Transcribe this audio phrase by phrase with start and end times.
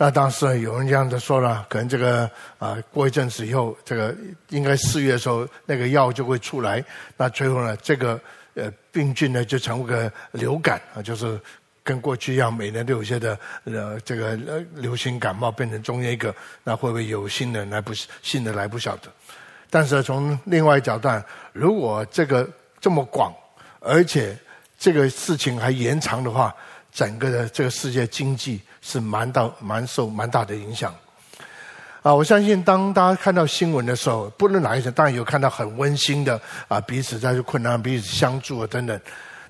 [0.00, 4.14] 那当时有人这样子说了，可能这个啊、过一阵子以后，这个
[4.50, 6.82] 应该四月的时候，那个药就会出来。
[7.16, 8.18] 那最后呢，这个
[8.54, 11.38] 呃病菌呢就成为个流感啊，就是
[11.82, 17.92] 跟过去一样，每年都有些的呃这个呃流行感冒变成中间一个，那会不会有新的来不
[18.22, 19.10] 新的来不晓得？
[19.68, 21.08] 但是从另外一角度，
[21.52, 22.48] 如果这个
[22.80, 23.34] 这么广，
[23.80, 24.36] 而且
[24.78, 26.54] 这个事情还延长的话，
[26.98, 28.60] 整个的这个世界经济。
[28.80, 30.94] 是蛮大、蛮受蛮大的影响，
[32.00, 32.14] 啊！
[32.14, 38.98] 我相信当大家看到新闻的时候，不论哪一种，当然有看到很温馨的啊，彼此在困难、彼此相助啊等等。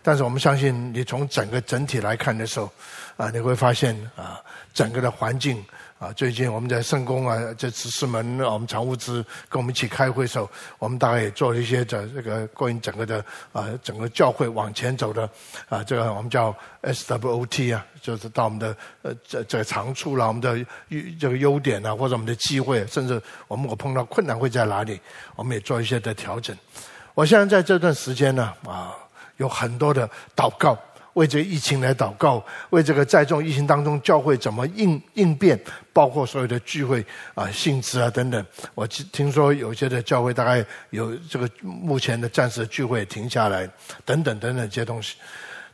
[0.03, 2.73] 但是我们相信，你从整个整体来看的时候，
[3.19, 4.41] 啊，你会发现啊，
[4.73, 5.63] 整个的环境。
[5.99, 9.15] 啊，最近我们在圣公啊，这执事们，我们常务之
[9.49, 10.49] 跟我们一起开会的时候，
[10.79, 15.29] 我们大概也做了一些这这个关于整个的啊，整个教会往前走的
[15.69, 20.57] 啊，这个我们叫 SWOT 啊，就是到我们的呃这这长处啦，我们的
[20.89, 25.01] 优这个优点啊，或者我们的机会，甚至我们我碰到困难会在哪里，
[25.35, 26.57] 我们也做一些的调整。
[27.15, 28.95] 我现在在这段时间呢，啊，
[29.39, 30.79] 有很多的祷告。
[31.19, 35.59] 为这疫情来祷告，为这个在众疫情当中教会怎么应应变，
[35.93, 38.47] 包括所有的聚会啊、性质啊等等。
[38.77, 43.69] 我听说有些的教会大概有这个目前的暂时的聚会停下来，
[44.05, 45.17] 等等等等这些东西。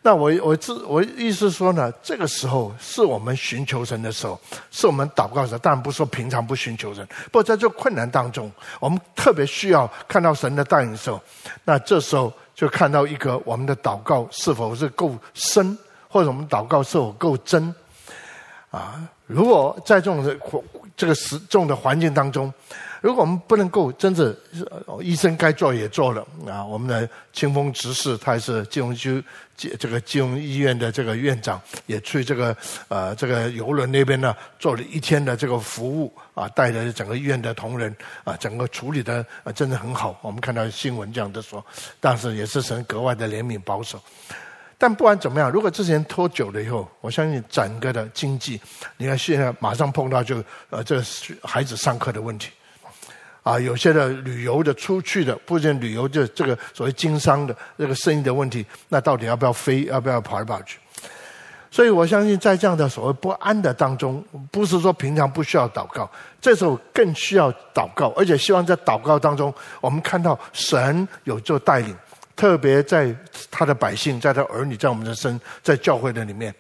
[0.07, 4.39] 那我我自我意思说呢，这个时候是我们寻求神的时候，
[4.71, 5.59] 是我们祷告的时候。
[5.61, 11.19] 当然不是说平常不寻求神，不过在这困难当中，我们特别需要看到神的带领的时候，
[11.65, 12.33] 那这时候。
[12.57, 15.77] 就看到一个我们的祷告是否是够深，
[16.09, 17.75] 或者我们祷告是否够真
[18.71, 19.03] 啊？
[19.27, 20.39] 如果在这种的
[20.97, 22.55] 这个时这种的环境当中，
[23.05, 24.35] 如果我们不能够真正
[25.03, 29.23] 医生该做也做了啊，我们的清风执事他也是金融区
[29.59, 32.57] 这个金融医院的这个院长，也去这个
[32.89, 37.95] 呃这个游轮那边呢做了一天的这个服务啊，带着整个医院的同仁
[38.25, 40.19] 啊，整个处理的啊真的很好。
[40.23, 41.63] 我们看到新闻这样的说，
[42.01, 44.01] 但是也是神格外的怜悯保守。
[44.79, 48.59] 但不管怎么样，如果之前拖久了以后，我相信整个的经济，
[48.97, 51.05] 你看现在马上碰到就呃这个
[51.43, 52.49] 孩子上课的问题。
[53.45, 60.79] 啊，有些的旅游的出去的，不仅旅游就这个所谓经商的这个生意的问题，那到底要不要飞，要不要跑来跑去？
[61.71, 66.11] 所以我相信，在这样的所谓不安的当中，不是说平常不需要祷告，
[66.41, 71.95] 这时候更需要祷告，而且希望在祷告当中，我们看到神有做带领，
[72.35, 73.15] 特别在
[73.51, 76.55] 他的百姓，在他儿女，在我们的身，在教会的里面。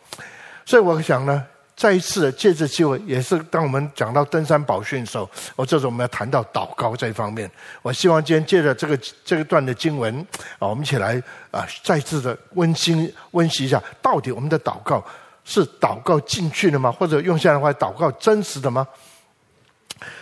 [0.67, 1.43] 所以我想呢。
[1.77, 7.51] 再一次的借这机会，也是当我们讲到登山宝训的时候，我这时候我们要谈到祷告这一方面。
[7.83, 10.17] 我希望今天借着这个这个段的经文
[10.61, 11.21] 啊，我们一起来
[11.51, 15.05] 啊，再次的温馨温习一下，到底我们的祷告
[15.45, 16.93] 是祷告进去的吗？
[16.93, 18.87] 或者用现在的话，祷告真实的吗？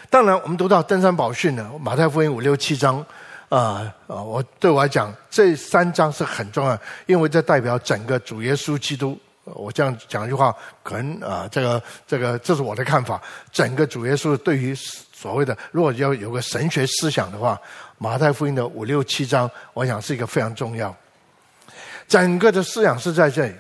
[0.09, 3.05] 当然，我们读到登山宝训呢，马太福音五六七章
[3.51, 9.19] 啊啊，我对我来讲，这三章是很重要，因为这代表整个主耶稣基督。
[9.45, 10.55] 我这样讲一句话，
[10.85, 13.21] 可能啊，这个这个，这是我的看法。
[13.51, 17.61] 整个主耶稣对于所谓的，如果要有个神学思想的话，
[17.99, 20.95] 马太福音的五六七章，我想是一个非常重要。
[22.07, 23.55] 整个的思想是在这里，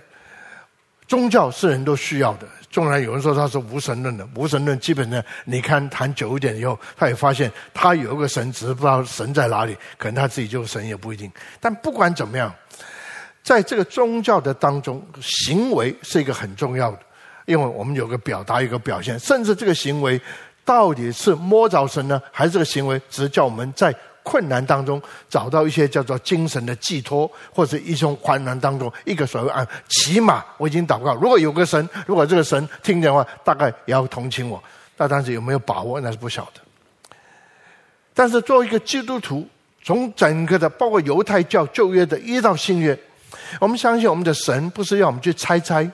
[1.09, 2.47] 宗教是人都需要的。
[2.71, 11.29] 纵然有人说他是无神论的，无神论基本上你看谈久一点以后，他也发现他有一个神，只是不知道神在哪里，可能他自己就是神也不一定。
[11.61, 12.55] 但不管怎么样。
[13.43, 16.99] 在这个宗教的当中，行为是一个很重要的，
[17.45, 20.21] 因为我们有个表达，一个表现，甚至这个行为
[20.65, 23.93] 到底是摸着神呢，还是这个行为只是叫我们在
[24.23, 34.63] 困难当中找到一些叫做精神的寄托，或者一种患难当中一个所谓啊，起码我已经祷告，如果有个神，如果这个神听见的话，大概也要同情我，
[34.97, 36.61] 那当时有没有把握，那是不晓得。
[38.15, 39.45] 但是作为一个基督徒，
[39.83, 42.97] 从整个的包括犹太教旧约的一到新约。
[43.61, 45.89] 我们相信我们的神不是要我们去猜猜，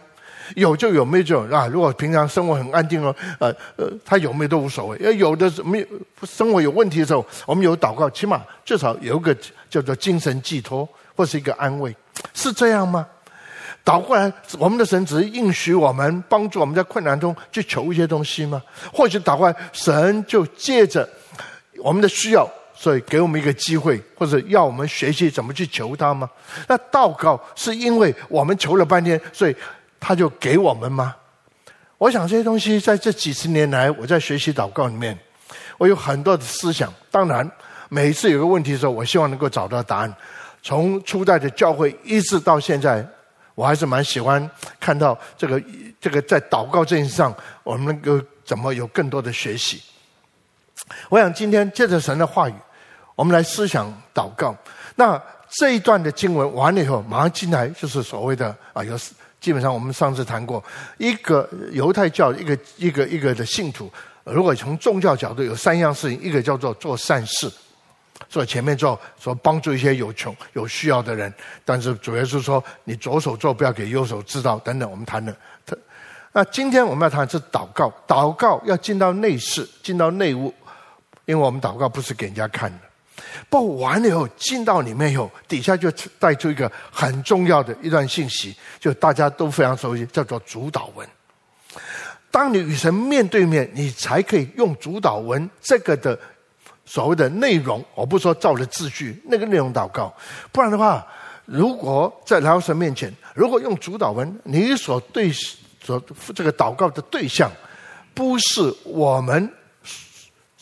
[0.54, 1.66] 有就有，没有就有啊。
[1.66, 4.98] 如果平常生活很安定哦，呃呃，他有没有都无所谓。
[4.98, 5.86] 要有的没有
[6.24, 9.36] 生活有问题的时候，我们有祷告，起码至少有一个
[9.68, 11.94] 叫做精神寄托或是一个安慰，
[12.34, 13.06] 是这样吗？
[13.84, 18.62] 倒过来，我们的神只是应许我们，帮助我们在困难中去求一些东西吗？
[18.92, 21.08] 或许倒过来，神就借着
[21.78, 22.48] 我们的需要。
[22.80, 26.30] 所以给我们一个机会，或者要我们学习怎么去求他吗？
[26.68, 29.56] 那祷告是因为我们求了半天，所以
[29.98, 31.16] 他就给我们吗？
[31.98, 35.18] 我想这些东西在这几十年来，我在学习祷告里面，
[35.76, 36.94] 我有很多的思想。
[37.10, 37.50] 当然，
[37.88, 40.14] 每一次有个问题的时候，我希望能够找到答案。
[40.62, 43.04] 从初代的教会一直到现在，
[43.56, 44.48] 我还是蛮喜欢
[44.78, 45.60] 看到这个
[46.00, 47.34] 这个在祷告这件事上，
[47.64, 49.82] 我们能够怎么有更多的学习。
[51.08, 52.54] 我想今天借着神的话语，
[53.18, 54.54] 我们来思想祷告。
[54.94, 55.20] 那
[55.50, 58.96] 这一段的经文完了以后，马上进来就是所谓的啊，有
[59.40, 60.62] 基本上我们上次谈过，
[60.98, 63.90] 一个犹太教一个一个一个的信徒，
[64.22, 67.50] 如果从宗教角度有三样事情，一个叫做做善事。
[68.28, 71.32] 所以前面做说帮助一些有穷有需要的人，
[71.64, 75.36] 但是主要是说你左手做不要给右手知道等等，我们谈的。
[76.30, 80.54] 那今天我们要谈的是祷告，祷告要进到内室，进到内屋，
[81.24, 82.87] 因为我们祷告不是给人家看的。
[83.48, 91.08] 不过完了以后进到里面以后，底下就带出一个很重要的一段信息，就大家都非常熟悉，叫做主祷文。
[92.30, 96.18] 当你与神面对面，你才可以用主祷文这个的。
[96.90, 100.10] 所谓的内容，我不说照着字句那个内容祷告，
[100.50, 101.06] 不然的话，
[101.44, 105.30] 如果在来到神面前，如果用主祷文，你所对
[105.82, 106.02] 所
[106.34, 107.52] 这个祷告的对象，
[108.14, 109.52] 不是我们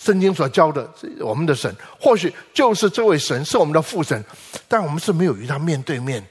[0.07, 0.89] 圣经所教的
[1.19, 4.25] 我们的神，或许就是这位神是我们的父神，
[4.69, 6.25] 但我们是没有与他面对面。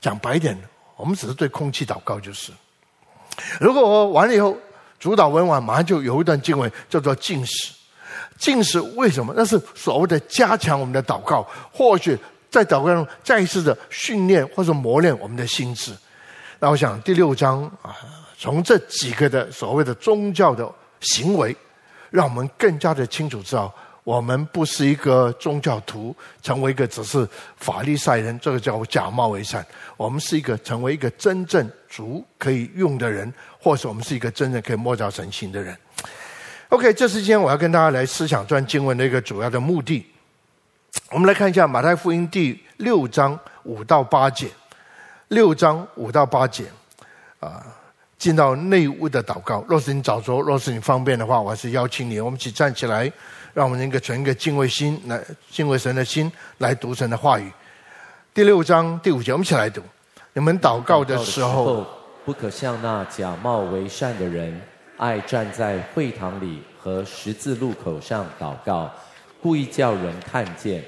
[0.00, 0.56] 讲白一点，
[0.96, 2.52] 我们只是对空气祷告就是。
[3.58, 4.56] 如果我完了以后，
[5.00, 7.72] 主祷文完，马上就有一段经文叫做禁食。
[8.38, 9.34] 禁食为什么？
[9.36, 12.16] 那是所谓的加强我们的祷告，或许
[12.48, 15.92] 在祷告中再一次的训练或者磨练我们的心智。
[16.60, 17.96] 那我想第六章啊，
[18.38, 20.70] 从这几个的所谓的宗教的
[21.00, 21.56] 行为，
[22.14, 23.74] 让我们更加的清楚知道，
[24.04, 29.66] 我们不是一个宗教徒，成为一个只是法利赛人，这个叫假冒为善。
[29.96, 35.76] 我们是一个成为一个真正足可以用的人，或是我们是一个真正可以摸着神心的人。
[36.68, 40.06] OK，这是今天我要跟大家来思想这段经文的一个主要的目的。
[41.10, 44.48] 我们来看一下马太福音第六章五到八节，
[45.26, 46.66] 六章五到八节，
[47.40, 47.73] 啊，
[48.24, 49.62] 进到内屋的祷告。
[49.68, 53.12] 若是你早着，若是你方便的话，我还是邀请你，我们一起站起来，
[53.52, 57.52] 让我们一个存一个敬畏心来敬畏神的心来读神的话语。
[58.32, 59.82] 第六章第五节，我们一起来读：
[60.32, 61.86] 你们祷告的时候，
[62.24, 64.58] 不可像那假冒为善的人。
[64.96, 68.90] 爱站在会堂里和十字路口上祷告，
[69.42, 70.82] 故意叫人看见。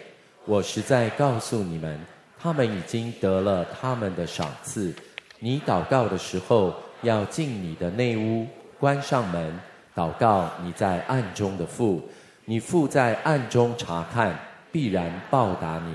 [0.46, 2.00] 我实在告诉你们，
[2.40, 4.94] 他们已经得了他们的赏赐。
[5.38, 6.72] 你祷告的时候，
[7.06, 8.46] 要进你的内屋，
[8.80, 9.58] 关上门，
[9.94, 12.02] 祷告你在暗中的父。
[12.44, 14.36] 你父在暗中查看，
[14.72, 15.94] 必然报答你。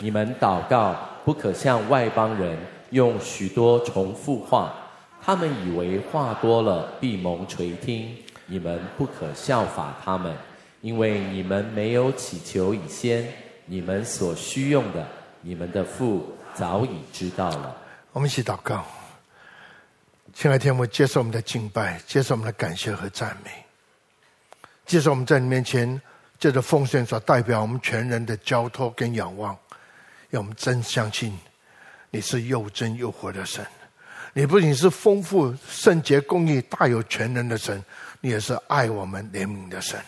[0.00, 2.58] 你们祷告，不可像外邦人
[2.90, 4.74] 用许多重复话。
[5.22, 8.14] 他们以为话多了必蒙垂听，
[8.46, 10.34] 你们不可效法他们，
[10.82, 13.26] 因为你们没有祈求以先，
[13.66, 15.06] 你们所需用的，
[15.40, 17.76] 你们的父早已知道了。
[18.12, 18.84] 我们一起祷告，
[20.34, 23.50] 亲爱的天父，接受我们的敬拜，接受我们的感谢和赞美，
[24.84, 26.00] 接受我们在你面前
[26.40, 29.56] 借着奉献所代表我们全人的交托跟仰望，
[30.28, 31.38] 让我们真相信
[32.10, 33.64] 你是又真又活的神。
[34.32, 37.82] 你不仅是丰富、圣洁、公义、大有全能的神，
[38.20, 39.98] 你也是爱我们、怜悯的神。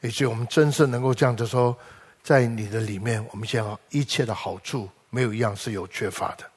[0.00, 1.76] 以及我们真是能够这样子说，
[2.22, 6.49] 在你的里面，我们现在一切的好处没有一样是有缺乏的。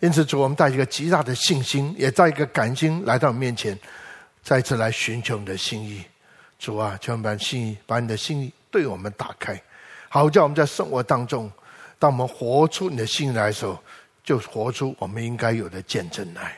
[0.00, 3.78] 因此，主，我们带一个极大的信心，也带一个感心来到你面前，
[4.42, 6.04] 再次来寻求你的心意。
[6.58, 9.62] 主啊，求你把心意、把你的心意对我们打开，
[10.08, 11.50] 好叫我们在生活当中，
[11.98, 13.78] 当我们活出你的心意来的时候。
[14.22, 16.54] 就活出我们应该有的见证来，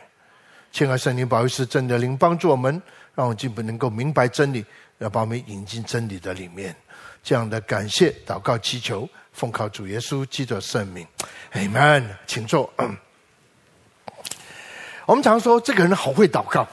[0.73, 2.71] 亲爱圣灵保惠师真的灵帮助我们，
[3.15, 4.63] 让我们进步能够明白真理，
[4.99, 6.75] 要把我们引进真理的里面。
[7.23, 11.07] 这样的感谢祷告祈求，奉靠主耶稣基督的圣名
[11.53, 12.05] ，Amen。
[12.27, 12.71] 请坐。
[15.07, 16.67] 我们常说这个人好会祷告，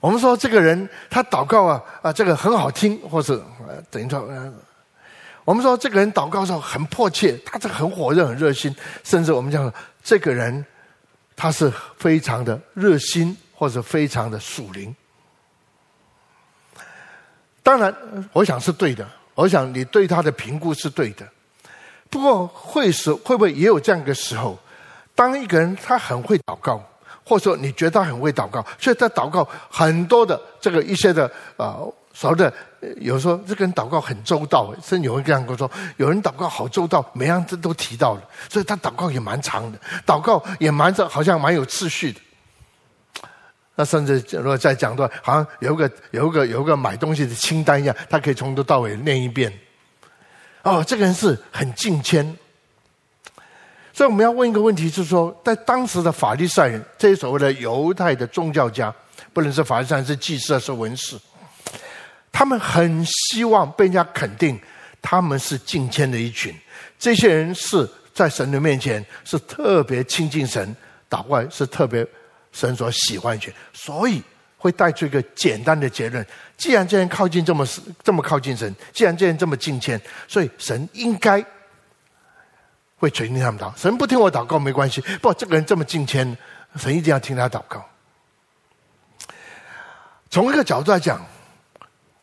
[0.00, 3.40] 我们说这个人他祷告啊啊，这个很好听，或是
[3.90, 4.28] 等于说。
[5.44, 10.64] 我们说这个人祷告时候很迫切，他这很火热、很热心，甚至我们讲这个人
[11.34, 11.68] 他是
[11.98, 14.94] 非常的热心，或者非常的属灵。
[17.60, 17.92] 当然，
[18.32, 19.04] 我想是对的。
[19.34, 21.26] 我想你对他的评估是对的。
[22.08, 24.56] 不过，会是会不会也有这样一个时候，
[25.22, 26.82] 当一个人他很会祷告，
[27.24, 31.26] 或者说你觉得他很会祷告，所以他祷告很多的这个一些的
[31.56, 31.78] 啊。
[31.78, 32.52] 呃所谓的，
[33.00, 42.20] 有时候这个人祷告很周到，甚至有人这样跟我说：有人祷告好周到，每样子都提到了，所以他祷告也蛮长的，祷告也蛮着，好像蛮有秩序的。
[43.76, 49.50] 那甚至如果再讲的话，好像有个有个有个买东西的清单一样，他可以从头到尾念一遍。
[50.64, 52.36] 哦，这个人是很敬虔。
[53.94, 58.92] 所以我们要问一个问题，是说，在当时的法利赛人，这些所谓的犹太的宗教家，
[59.34, 61.14] 不能是法利赛人，是祭司，是文士，
[62.32, 64.58] 他们很希望被人家肯定，
[65.02, 66.54] 他们是敬虔的一群。
[66.98, 70.74] 这些人是在神的面前是特别亲近神，
[71.10, 72.06] 祷告是特别
[72.50, 74.22] 神所喜欢群，所以
[74.56, 77.66] 会带出一个简单的结论：既然这人靠近这么
[78.02, 81.44] 这么靠近神，既然这人这么敬虔，所以神应该。
[83.02, 85.00] 会垂听他们祷，神不听我祷告没关系。
[85.20, 86.38] 不，这个人这么敬虔，
[86.76, 87.84] 神一定要听他祷告。
[90.30, 91.20] 从一个角度来讲，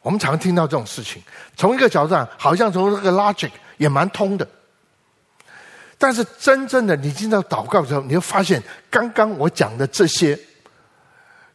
[0.02, 1.22] 我们常听到这种事情。
[1.58, 4.48] 从一个角度上，好像从这个 logic 也蛮通的。
[5.98, 10.40] 但是真正的你进到祷告的时候，你会发现，刚刚我讲的这些，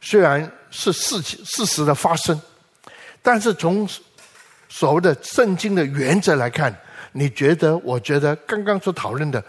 [0.03, 2.39] 虽然是事情事实的发生，
[3.23, 3.89] 但是从
[4.69, 6.79] 所谓的圣经的原则来看。
[7.17, 7.77] 你觉得？
[7.79, 9.43] 我觉得刚刚所讨论的，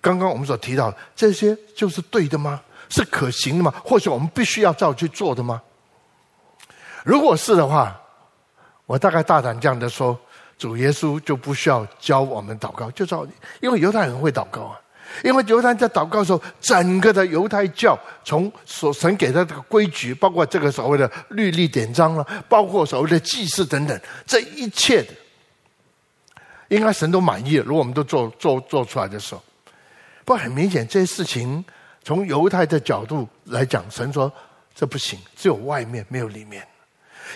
[0.00, 2.60] 刚刚我们所提到的这些，就是对的吗？
[2.88, 3.74] 是可行的吗？
[3.84, 5.60] 或许我们必须要照去做的吗？
[7.04, 8.00] 如果是的话，
[8.86, 10.18] 我大概大胆这样的说，
[10.56, 13.26] 主耶稣就不需要教我们祷告，就照，
[13.60, 14.80] 因为犹太人会祷告啊。
[15.24, 25.12] 因为犹太在祷告的时候，整个的犹太教从所神给的这个规矩，包括这个所谓的律例典章了，包括所谓的祭祀等等，这一切的。
[26.68, 27.64] 应该神都满意了。
[27.64, 29.42] 如果我们都做做做出来的时候，
[30.24, 31.64] 不过很明显，这些事情
[32.02, 34.30] 从犹太的角度来讲，神说
[34.74, 36.66] 这不行，只有外面没有里面，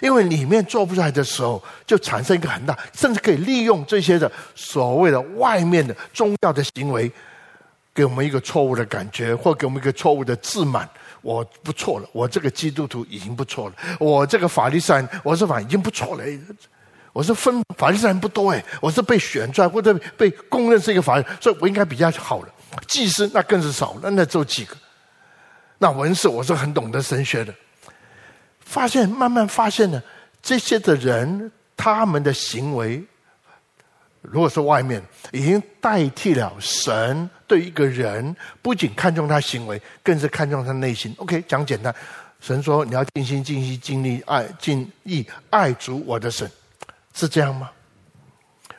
[0.01, 7.11] 因为里面做不出来的时候，就产生一个很大，甚至可以利用这些的所谓的外面的宗教的行为，
[7.95, 10.89] 给我们一个错误的感觉，或给我们一个错误的自满。
[11.23, 16.25] 我不错了，我这个基督徒已经不错了，我这个法利赛人，我是法已经不错了。
[17.13, 22.49] 我是分法利赛人不多哎，我是被选出来或者被公认是一个法利赛人，所以我应该比较好了。
[22.89, 24.75] 祭司那更是少了，那只有几个。
[25.79, 27.55] 那文士我是很懂得神学的，
[28.61, 30.03] 发现慢慢发现呢，
[30.41, 33.03] 这些的人他们的行为，
[34.23, 35.03] 如果是外面
[35.33, 41.15] 已经代替了神对一个人，不仅看重他行为，更是看重他内心。
[41.19, 41.95] OK，讲简单，
[42.41, 46.51] 神说你要尽心尽心尽力爱尽意爱主我的神。
[47.13, 47.71] 是这样吗？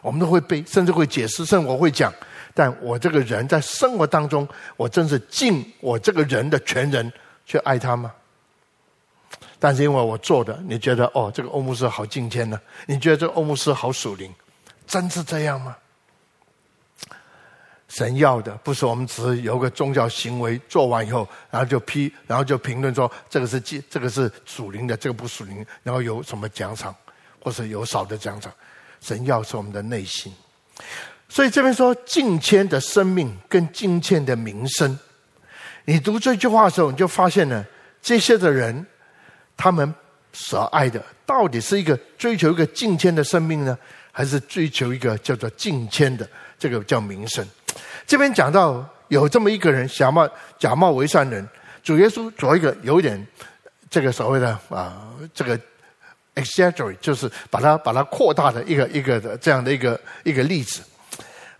[0.02, 2.14] 我们都会背，甚至会解释，甚至我会讲。
[2.54, 7.12] 但我这个人在生活当中，我真是尽我这个人的全人
[7.46, 8.14] 去爱他吗？
[9.60, 12.60] 但是因为我做的，你觉得哦，这个欧姆斯好敬虔呢？
[12.86, 14.32] 你觉得这个欧姆斯好属灵？
[14.86, 15.76] 真是这样吗？
[17.88, 26.94] 神要的不是我们只是有个宗教行为做完以后，然后就批，然后就评论说这个是祭，这个是属灵的，这个不属灵，然后有什么奖赏？
[27.44, 28.50] 或是有少的奖赏，
[29.02, 30.34] 神要是我们的内心。
[31.28, 34.98] 所以这边说敬虔的生命跟敬虔的名声，
[35.84, 37.66] 你读这句话的时候，你就发现了
[38.02, 38.86] 这些的人，
[39.58, 39.94] 他们
[40.32, 43.78] 所爱的到底是一个追求一个敬虔的生命呢，
[44.12, 46.26] 还是追求一个叫做敬虔的
[46.58, 47.46] 这个叫名声？
[48.08, 51.46] 这边讲到有这么一个人，假冒假冒为善人，
[51.84, 53.28] 主耶稣做一个有点
[53.90, 55.60] 这个所谓的啊这个。
[56.36, 60.82] Exaggerate 就是把它把它扩大的一个一个的这样的一个一个例子。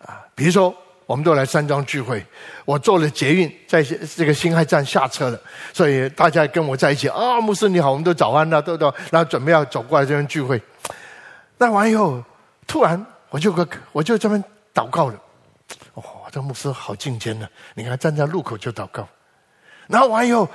[0.06, 0.76] 啊，比如说
[1.06, 2.26] 我们都来山庄聚会，
[2.66, 5.40] 我坐了捷运在这个辛亥站下车了，
[5.74, 10.62] 所以大家跟我在一起啊，牧师你好，我们都早安了，都都，然后准备要走过来这边聚会，
[11.58, 12.24] 那完以后，
[12.66, 15.16] 突然我就个我就这边祷告了，
[15.94, 19.08] 哦，这牧师好敬虔的，你看站在路口就祷告，
[19.88, 20.50] 然后完以后，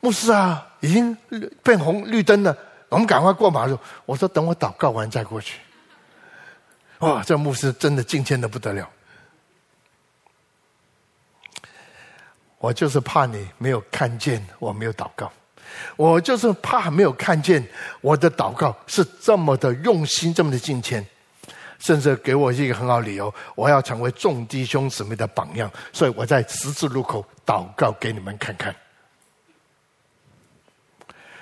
[0.00, 1.16] 牧师啊，已经
[1.62, 2.56] 变红绿灯了。
[2.94, 3.76] 我们赶快过马路。
[4.06, 5.58] 我说：“等我祷告完再过去。”
[7.00, 8.88] 哇，这牧师真的敬虔的不得了。
[12.58, 15.30] 我就是怕你没有看见我没有祷告，
[15.96, 17.66] 我就是怕没有看见
[18.00, 21.04] 我的祷告是这么的用心，这么的敬虔，
[21.80, 28.72] 甚至给我一个很好理由，我要成为众弟兄姊妹的榜样，所以我在十字路口祷告给你们看看。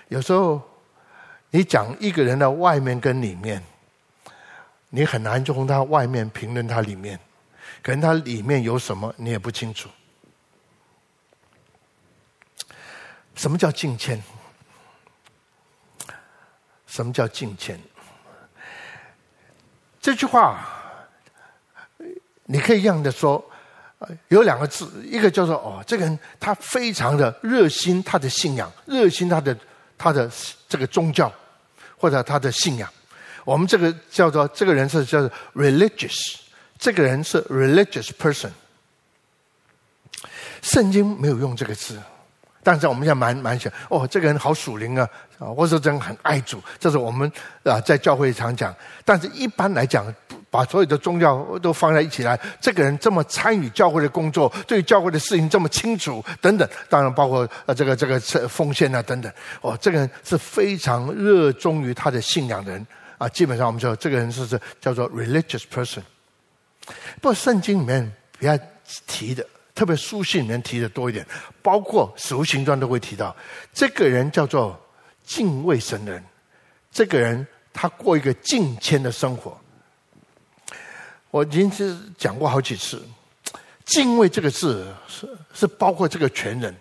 [0.09, 0.72] 有时候。
[1.55, 3.63] 你讲一个人的外面跟里面，
[4.89, 7.21] 你很难从他外面评论他里面，
[7.83, 9.91] 可能他里面有什么你也不清楚。
[13.35, 14.23] 什么叫敬谦？
[16.87, 17.79] 什么叫敬谦？
[20.01, 20.67] 这句话
[22.45, 23.45] 你可以这样的说，
[24.29, 29.55] 有两个字，一个叫做哦，这个人他非常的热心，他的信仰，热心他的
[29.99, 30.31] 他的
[30.67, 31.31] 这个宗教。
[32.03, 32.91] 或者他的信仰，
[33.45, 36.35] 我们这个叫做这个人是叫做 religious，
[36.81, 38.51] 这个人是 religious person。
[40.63, 41.97] 圣经没有用这个字，
[42.65, 47.31] 但是我们现在蛮蛮想，哦，这个人好属灵啊，啊，或者真很爱主，这是我们
[47.63, 48.75] 啊在教会常讲。
[49.05, 50.13] 但是一般来讲，
[50.53, 59.33] 把所有的宗教都放在一起来，这个人这么参与教会的工作，对教会的事情这么清楚，等等，当然包括呃这个这个奉献啊等等。
[59.63, 63.27] 哦，这个人是非常热衷于他的信仰的人啊。
[63.31, 66.03] 基本上我们说这个人是是叫做 religious person。
[67.23, 68.59] 不过圣经里面比较
[69.07, 69.45] 提的。
[69.75, 71.27] 特别书信里面提的多一点，
[71.63, 73.35] 包括使徒行传都会提到，
[73.73, 74.79] 这个人叫做
[75.25, 76.23] 敬畏神的人。
[76.91, 79.59] 这个人他过一个敬虔的生活。
[81.33, 83.03] 我已经是讲过好几次，
[83.85, 86.73] 敬畏这个字是是包括这个全人，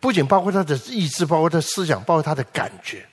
[0.00, 3.06] 不仅包括他的意志，包括他思想，包括他的感觉。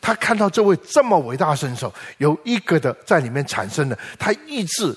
[0.00, 4.96] 他看到这位这么伟大的神手，有一个的在里面产生的，他意志。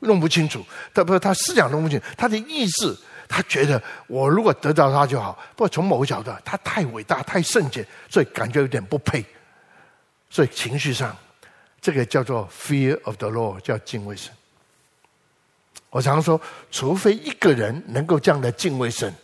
[0.00, 2.94] 弄不清楚，他不是他思想弄不清，他的意志，
[3.26, 5.32] 他觉得我如果得到他就好。
[5.56, 9.24] 不过从某个角度，他太伟大、太圣洁，所以感觉有点不配。
[10.28, 11.16] 所以情绪上，
[11.84, 14.32] 这个叫做 fear of the Lord，叫敬畏神。
[15.90, 19.14] 我常说，除非一个人能够这样的敬畏神，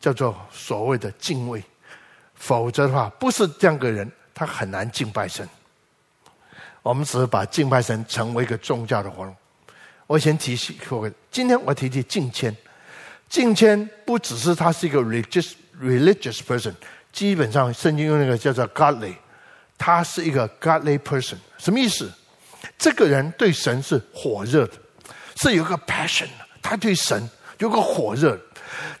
[0.00, 1.62] 叫做所谓的敬畏，
[2.34, 5.48] 否则的话，不是这样个人，他很难敬拜神。
[6.82, 9.36] 我们只是把敬拜神成为一个宗教的活动。
[10.08, 12.52] 我先提醒各位，今天我提提敬谦。
[13.28, 16.74] 敬谦不只是他是一个 religious religious person，
[17.12, 19.14] 基本上圣经用那个叫做 godly，
[19.84, 22.08] 他是一个 godly person，什么意思？
[22.78, 24.74] 这个人对神是火热的，
[25.34, 26.28] 是有个 passion，
[26.62, 28.38] 他对神有个火热，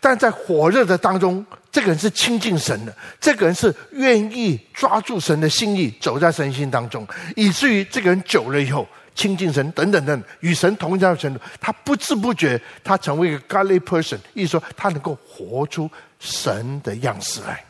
[0.00, 8.84] 但在火热的当中，这个人是亲近神的，这个人是愿意抓住神的心意，走在神心当中，以至于这个人久了以后。
[9.14, 17.62] 亲近神等等等，与神同在的程度，他不知不觉，他成为一个 godly person，意思说他能够活出神的样式来，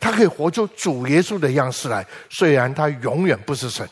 [0.00, 3.88] 他可以活出主耶稣的样式来，虽然他永远不是神。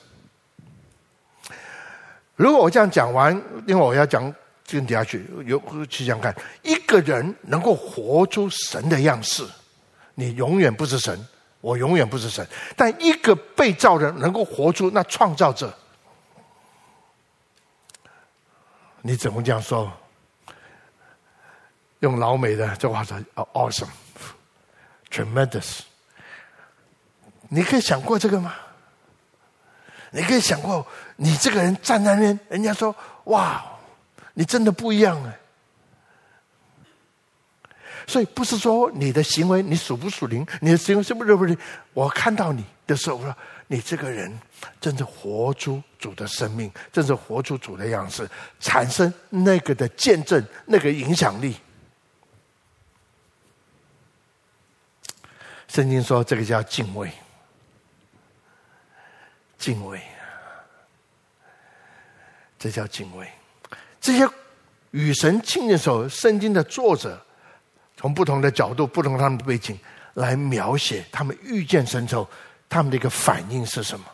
[2.37, 3.33] 如果我这样讲完，
[3.67, 4.35] 因为我要讲
[4.67, 9.47] 跟底下去，有去想看，一个人能够活出神的样式，
[10.15, 11.25] 你永远不是神，
[11.61, 12.45] 我永远不是神。
[12.77, 15.73] 但一个被造人能够活出那创造者。
[19.03, 19.93] 你怎么这样说？
[22.01, 25.83] 用老美的这话说：“awesome，tremendous。”
[27.55, 28.53] 你可以想过这个吗？
[30.11, 30.85] 你可以想过，
[31.17, 32.95] 你这个人站在那边，人家说
[33.27, 33.65] ：“哇，
[34.35, 35.39] 你真的不一样哎！”
[38.07, 41.57] 所以不是说你的行为你属不属灵，你的行为是不是不是？
[41.93, 43.35] 我看到你的时候，我说。
[43.67, 44.31] 你这个人
[44.79, 48.29] 真是活出主的生命，真是活出主的样式，
[48.61, 51.57] 产生那个的见证，那个影响力。
[55.67, 57.11] 圣经说这个叫敬畏，
[59.65, 59.99] 敬畏，
[62.59, 63.27] 这叫敬畏。
[63.99, 64.29] 这些
[64.91, 67.19] 与神亲近的时候，圣经的作者
[67.97, 69.79] 从不同的角度、不同他们的背景
[70.13, 72.29] 来描写他们遇见神之后。
[72.69, 74.05] 他们的一个反应是什么？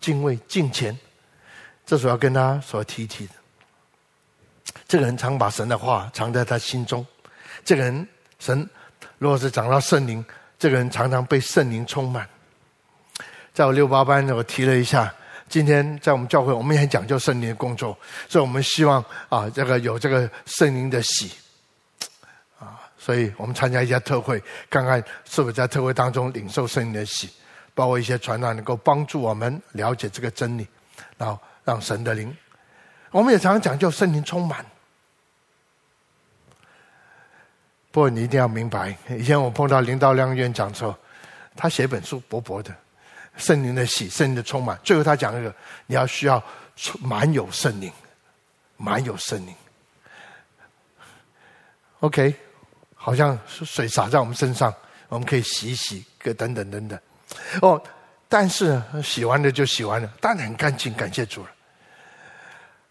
[0.00, 0.96] 敬畏、敬虔，
[1.84, 3.32] 这是我要跟他所提提的。
[4.86, 7.04] 这个人常把神的话藏在他心中。
[7.64, 8.06] 这个人，
[8.38, 8.68] 神
[9.18, 10.24] 如果是讲到圣灵，
[10.60, 12.28] 这个人常常被圣灵充满。
[13.52, 15.12] 在我六八班，我提了一下。
[15.48, 21.32] 今天在我们教会，我们也很讲究圣灵的工作，所以我们希望啊，这个有这个圣灵的喜。
[22.58, 27.30] 啊所以我们参加一些特会，看看是否在特会当中领受圣灵的喜，
[27.74, 30.68] 包括一些传道能够帮助我们了解这个真理，
[31.16, 32.36] 然后让神的灵。
[33.10, 34.64] 我们也常常讲究圣灵充满。
[37.90, 40.96] 不过你一定要明白，以前我碰到林道亮院长说，
[41.56, 42.72] 他写本书薄薄的，
[43.40, 45.52] 圣灵的喜，圣灵的充满，最后他讲一个，
[45.86, 46.40] 你要需要
[47.00, 47.92] 满有圣灵，
[48.76, 49.54] 满有圣灵。
[52.00, 52.34] OK。
[53.02, 54.70] 好像是水洒在我们身上，
[55.08, 57.00] 我们可以洗洗，个等等等等。
[57.62, 57.82] 哦，
[58.28, 61.50] 但是洗完了就洗完了，当然很干净，感谢主了。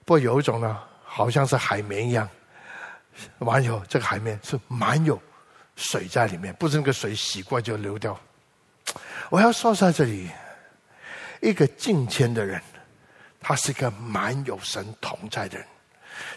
[0.05, 2.27] 不过有一种呢，好像是海绵一样，
[3.37, 5.21] 完以后这个海绵是满有
[5.75, 8.19] 水在里面，不是那个水洗过就流掉。
[9.29, 10.29] 我要说在这里，
[11.41, 12.59] 一个敬虔的人，
[13.39, 15.65] 他是一个满有神同在的人。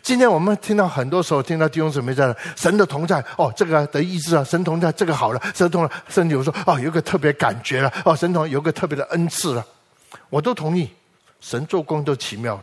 [0.00, 9.66] 今天我们听到很多时候听到弟兄姊妹在神的同在哦，这个的意志啊，神同在，这个好了，神同了，甚至有说哦，有个特别感觉了哦，神同有个特别的恩赐了，
[10.28, 10.88] 我都同意，
[11.40, 12.62] 神做工都奇妙。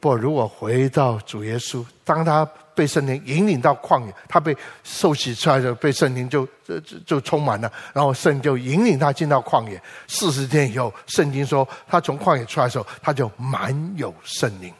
[0.00, 9.80] 不，如果回到主耶稣，当他被圣灵引领到旷野，他被受洗出来的时候，被圣灵就就就充满了，然后圣就引领他进到旷野。
[10.06, 14.72] 四十天以后，圣经说他从旷野出来的时候，他就满有圣灵。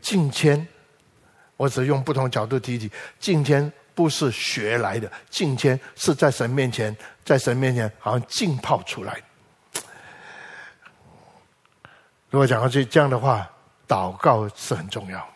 [0.00, 0.66] 敬谦，
[1.56, 9.20] 我只用不同角度提起，敬谦不是学来的，敬谦是在神面前，在神面前好像浸泡出来。
[12.30, 13.50] 如果讲到这这样的话，
[13.88, 15.26] 祷告是很重要，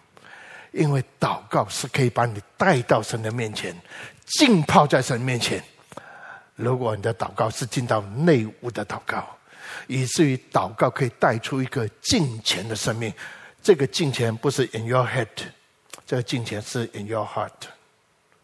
[0.73, 3.75] 因为祷告是可以把你带到神的面前，
[4.27, 5.63] 浸泡在神面前。
[6.55, 9.27] 如果你的祷告是进到内屋的祷告，
[9.87, 13.13] 以至于祷告可以带出一个敬虔的生命，
[13.63, 15.27] 这个敬虔不是 in your head，
[16.07, 17.51] 这个敬虔是 in your heart，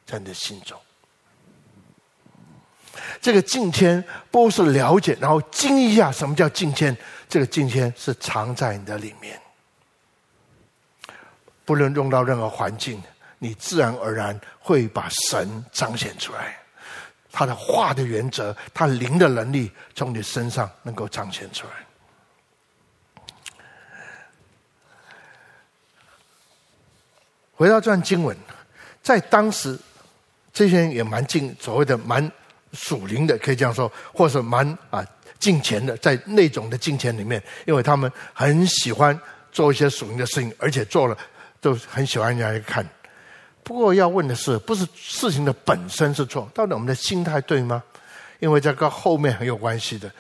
[0.07, 0.77] 在你的心中。
[3.21, 6.97] 这个敬虔不是了解，然后惊一下什么叫敬虔。
[7.29, 9.39] 这个敬虔是藏在你的里面，
[11.69, 13.03] 不论用到任何环境，
[13.39, 16.57] 你自然而然会把神彰显出来。
[17.31, 21.73] 他的话的原则，他灵的能力，从你身上能够彰显出来。
[27.53, 28.35] 回到这段经文，
[29.03, 29.79] 在当时，
[30.55, 32.33] 这些人也蛮敬，所谓的蛮
[32.73, 35.07] 属灵的，可以这样说，或者蛮啊。
[35.39, 39.17] 敬虔的，在那种的敬虔里面，因为他们很喜欢
[39.53, 41.17] 做一些属灵的事情，而且做了
[41.61, 42.87] 都很喜欢人家看。
[43.63, 47.83] 不过要问的是，不是事情的本身是错，到底我们的心态对吗？
[48.39, 50.11] 因为这个后面很有关系的，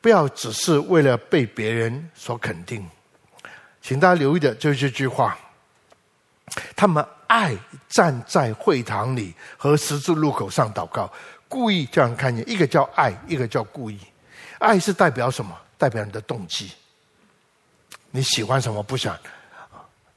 [0.00, 2.88] 不要只是为了被别人所肯定。
[3.82, 5.36] 请大家留意的就是这句话：
[6.74, 7.54] 他们爱
[7.88, 11.12] 站在会堂里和十字路口上祷告，
[11.48, 13.98] 故意这样看见，一个叫爱，一个叫故意。
[14.58, 15.54] 爱是代表什么？
[15.76, 16.72] 代表你的动机。
[18.10, 18.82] 你喜欢什么？
[18.82, 19.14] 不想，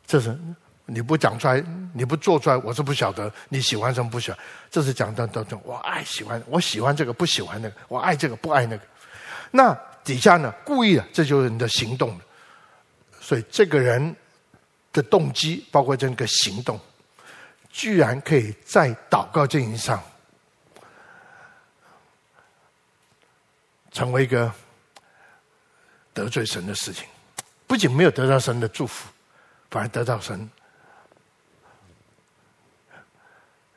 [0.10, 0.36] 这是
[0.88, 4.40] 你不讲出来，你不做出来，我是不晓得你喜欢什么，不喜欢。
[4.72, 8.82] 这是讲的当中，我爱喜欢，我喜欢这个，不喜欢那个，我爱这个，不爱那个。
[9.52, 9.72] 那
[10.04, 10.52] 底下呢？
[10.66, 12.20] 故意的，这就是你的行动。
[13.22, 14.16] 所以这个人
[14.92, 16.80] 的动机，包括这个行动，
[17.70, 20.02] 居然可以在祷告经营上。
[23.92, 24.52] 成为一个
[26.16, 27.06] 得罪神的事情，
[27.68, 29.08] 不仅没有得到神的祝福，
[29.70, 30.50] 反而得到神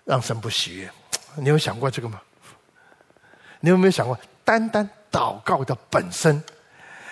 [0.05, 0.91] 让神不喜悦。
[1.37, 2.21] 你有想过这个吗？
[3.61, 6.43] 你有没有想过，单单祷告的本身，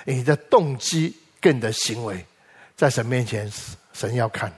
[0.04, 2.26] 你的动机跟你的行为，
[2.76, 3.50] 在神面前，
[3.92, 4.52] 神要看。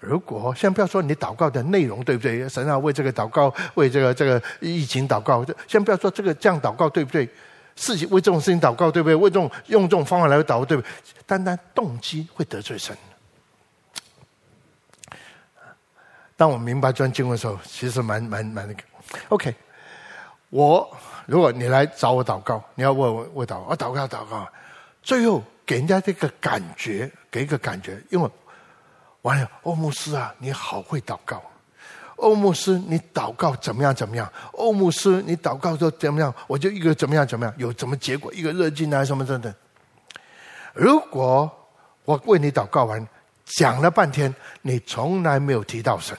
[0.00, 7.28] 如果先不要说你祷告的内容对不对，神要为这个祷告，为这个这个疫情祷告，先不要说这个这样祷告对不对？
[7.76, 9.14] 事情为这种事情祷告，对不对？
[9.14, 10.88] 为这种用这种方法来祷告，对不对？
[11.26, 12.96] 单单动机会得罪神。
[16.40, 18.82] 当我明白这段经文的时候，其实蛮蛮蛮那个。
[19.28, 19.54] OK，
[20.48, 20.90] 我
[21.26, 24.48] 如果你来找我祷告，你要问我我祷告，我祷告祷告，
[25.02, 28.30] 最后给人家这个感觉，给一个感觉，因为
[29.20, 31.42] 完了，欧牧师啊，你好会祷告。
[32.16, 33.94] 欧牧师，你祷告怎么样？
[33.94, 34.26] 怎么样？
[34.52, 36.34] 欧牧师，你祷告说怎么样？
[36.46, 37.26] 我就一个怎么样？
[37.26, 37.54] 怎么样？
[37.58, 38.32] 有什么结果？
[38.32, 39.54] 一个热劲啊，什么等等。
[40.72, 41.50] 如果
[42.06, 43.06] 我为你祷告完，
[43.44, 46.16] 讲了半天，你从来没有提到神，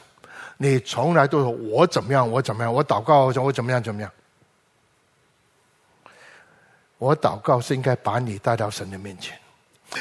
[0.61, 2.29] 你从来都说我怎么样？
[2.29, 2.71] 我怎么样？
[2.71, 3.81] 我祷告我怎么样？
[3.81, 4.11] 怎么样？
[6.99, 9.35] 我祷告是应该把你带到神的面前。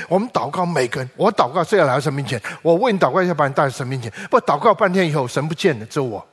[0.07, 2.39] 我们祷告每个人，我祷告是要来到神面前。
[2.61, 4.13] 我为你祷告，要把你带到神面前。
[4.31, 6.29] 不祷告半天以后，神不见了，只有我，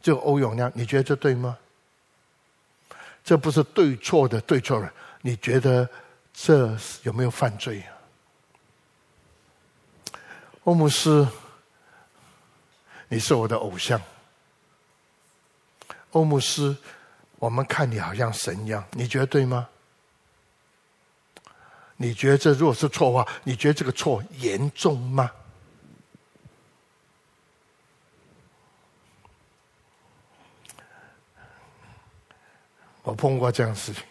[0.00, 0.72] 只有欧永亮。
[0.74, 1.58] 你觉得这对吗？
[3.22, 4.90] 这不是对错的对错了。
[5.20, 5.86] 你觉得
[6.32, 7.92] 这有没有犯罪啊？
[10.64, 11.28] 欧姆斯，
[13.12, 14.00] 你是我的偶像。
[16.12, 16.76] 欧姆斯，
[17.40, 19.68] 我们看你好像神一样，你觉得对吗？
[21.96, 25.30] 你觉得这如果是错话，你觉得这个错严重吗？
[33.02, 34.04] 我碰过这样的事情，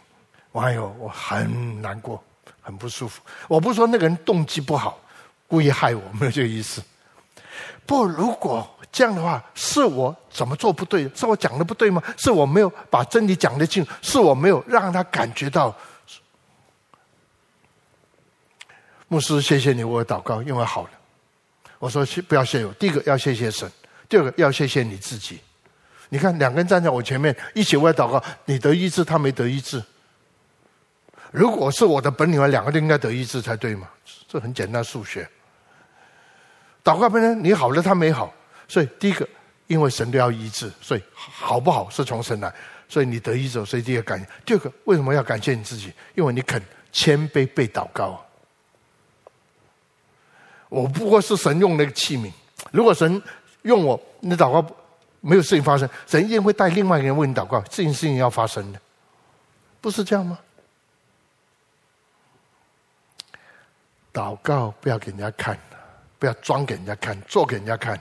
[0.52, 2.22] 我还有我很难过，
[2.62, 3.22] 很不舒服。
[3.48, 5.00] 我不是说那个人动机不好，
[5.48, 6.84] 故意害我，没有这个意思。
[7.86, 11.10] 不，如果这样的话，是我怎么做不对？
[11.16, 12.02] 是我讲的不对吗？
[12.18, 13.86] 是我没有把真理讲得清？
[14.02, 15.76] 是我没有让他感觉到？
[19.08, 20.90] 牧师，谢谢你为我祷告，因为好了。
[21.80, 23.72] 我说不要谢我，第一个要谢谢神，
[24.08, 25.40] 第二个要谢谢你自己。
[26.10, 29.82] 你看，两个人站在我前面一起为祷告，你得医治，他没得医治。
[31.32, 33.88] 如果是我的本领，两个都应该得医治才对嘛？
[34.28, 35.30] 这很简单数学。
[36.90, 38.34] 祷告本身你好了，他没好，
[38.68, 39.28] 所以第一个，
[39.68, 42.52] 因为神都要医治，所以好不好是从神来，
[42.88, 44.26] 所以你得医治，所以第一个感谢。
[44.44, 45.94] 第二个，为什么要感谢你自己？
[46.16, 46.60] 因为你肯
[46.92, 48.26] 谦卑被祷告。
[50.68, 52.32] 我不过是神用那个器皿，
[52.72, 53.22] 如果神
[53.62, 54.68] 用我，你祷告
[55.22, 58.82] 没有事情发生，神一定会带另外一个人为你祷告，这件事情要发生的，
[59.80, 60.40] 不是这样吗？
[64.12, 65.56] 祷告不要给人家看，
[66.20, 68.00] 不要装给人家看，做给人家看。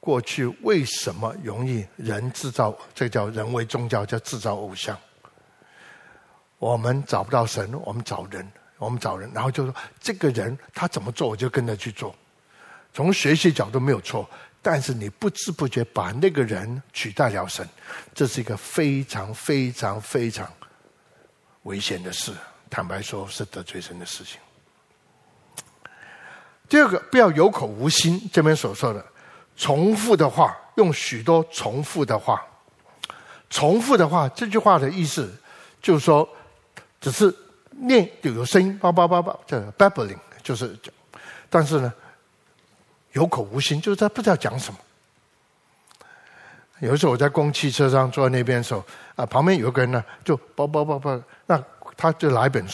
[0.00, 2.76] 过去为什么容易人制造？
[2.94, 4.98] 这叫人为宗教，叫制造偶像。
[6.58, 12.14] 我们找不到神，我们找人，我们找人，然后就说这个人他怎么做，我就跟着去做。
[12.94, 14.26] 从学习角度没有错，
[14.62, 17.68] 但是你不知不觉把那个人取代了神，
[18.14, 20.50] 这是一个非常非常非常
[21.64, 22.32] 危险的事。
[22.70, 24.40] 坦白说，是得罪神的事情。
[26.68, 28.20] 第二个，不要有口无心。
[28.32, 29.04] 这边所说的
[29.56, 32.44] 重复的话，用许多重复的话，
[33.48, 35.32] 重复的话，这句话的意思
[35.80, 36.28] 就是说，
[37.00, 37.32] 只是
[37.70, 40.92] 念就有声音，叭叭叭叭，叫 babbling，就是讲。
[41.48, 41.92] 但是呢，
[43.12, 44.78] 有口无心，就是他不知道讲什么。
[46.80, 51.62] 有一次我在公汽车上坐在那边的时候，啊，旁边有个人呢，就叭叭叭叭，那。
[51.96, 52.64] 他就拿一本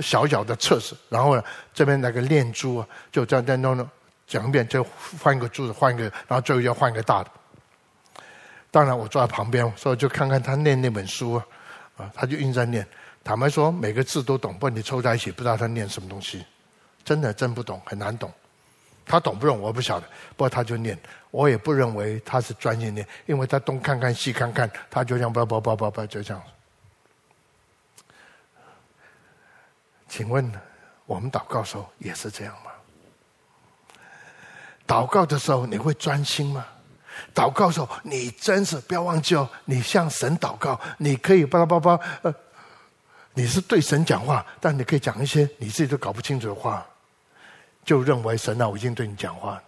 [0.00, 3.88] 小小的册子，然后呢，这边那个念珠啊，就这样在弄弄，
[4.26, 4.86] 讲一遍就
[5.20, 7.30] 换一个珠子，换一个，然后最后要换一个大的。
[8.70, 11.46] 当然我坐在旁边，所以就看看他念那本书啊，
[11.96, 12.86] 啊，他就一直在念。
[13.24, 16.44] 坦白说，每个字都懂，不你凑在一起不知道他念什么东西，
[17.04, 18.32] 真的真不懂，很难懂。
[19.04, 20.06] 他懂不懂我不晓得，
[20.36, 20.96] 不过他就念，
[21.32, 26.40] 我也不认为他是专业念，因为他东看看西看看，他就这样叭叭叭叭叭就这样。
[30.10, 30.52] 请问，
[31.06, 32.72] 我们祷告的时候也是这样吗？
[34.84, 36.66] 祷告的时候你会专心吗？
[37.32, 42.34] 祷告的时候你真是不要忘记哦，你向神祷告，你可以巴拉巴拉，呃，
[43.34, 46.84] 你是对神讲话，但你可以讲一些你自己都搞不清楚的话，
[47.84, 49.62] 就认为神啊，我已经对你讲话。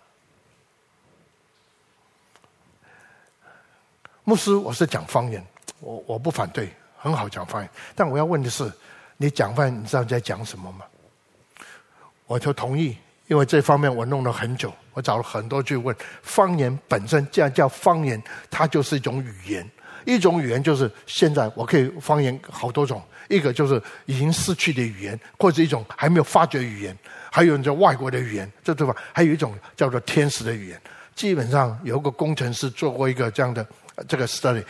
[4.25, 5.47] 牧师，我是讲方言，
[5.79, 8.69] 我我不反对，很好讲方言，但我要问的是。
[9.17, 10.85] 你讲话，你知道你在讲什么吗？
[12.27, 12.97] 我就同意，
[13.27, 15.95] 因为这方面我弄了很久，我找了很多去问。
[16.23, 19.69] 方言本身既然叫方言，它就是一种语言。
[20.05, 26.97] 一种语言就是现在我可以方言好多种，一个就是已经失去的语言，或者一种还没有发掘语言，
[27.31, 28.97] 还有一种外国的语言，这对吧？
[29.13, 30.81] 还有一种叫做天使的语言。
[31.15, 33.65] 基本上有个工程师做过一个这样的
[34.09, 34.65] 这个 study。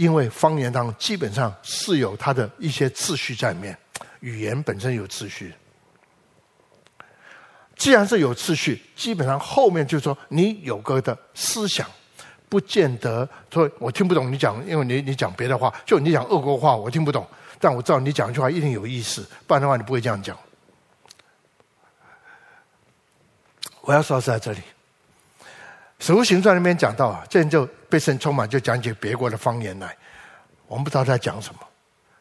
[0.00, 3.76] 因为方言当中基本上是有它的一些秩序在里面，
[4.20, 5.52] 语言本身有秩序。
[7.76, 11.86] 既然是有秩序，基本上后面就是说你有个的思想，
[12.48, 20.34] 不见得说我听不懂你讲，因为你你讲别的话，就你讲俄国话我听不懂，但我知道你讲一句话一定有意思，不然的话你不会这样讲。
[23.82, 24.58] 我要说是在这里。
[26.00, 29.94] 《使徒行传》里面讲到啊，这人就被神充满，就讲起别国的方言来。
[30.66, 31.60] 我们不知道他在讲什么，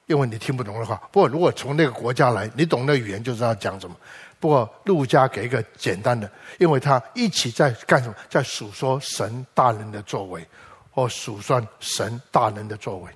[0.05, 1.01] 因为你听不懂的话。
[1.13, 3.95] 不过如果从那个国家来，你懂那语言就知道讲什么。
[4.37, 10.45] 不过路加给一个简单的，因为他一起在干什么，在数说神大人的作为，
[10.91, 13.09] 或数算神大人的作为，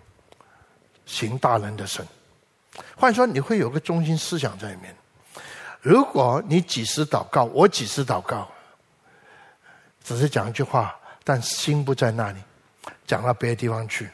[1.06, 2.06] 行大人的神。
[2.96, 4.96] 换说，你会有个中心思想在里面。
[5.82, 8.50] 如果你几时祷告，我几时祷告。
[10.04, 12.40] 只是讲一句话，但心不在那里，
[13.08, 14.10] 讲到别的地方去。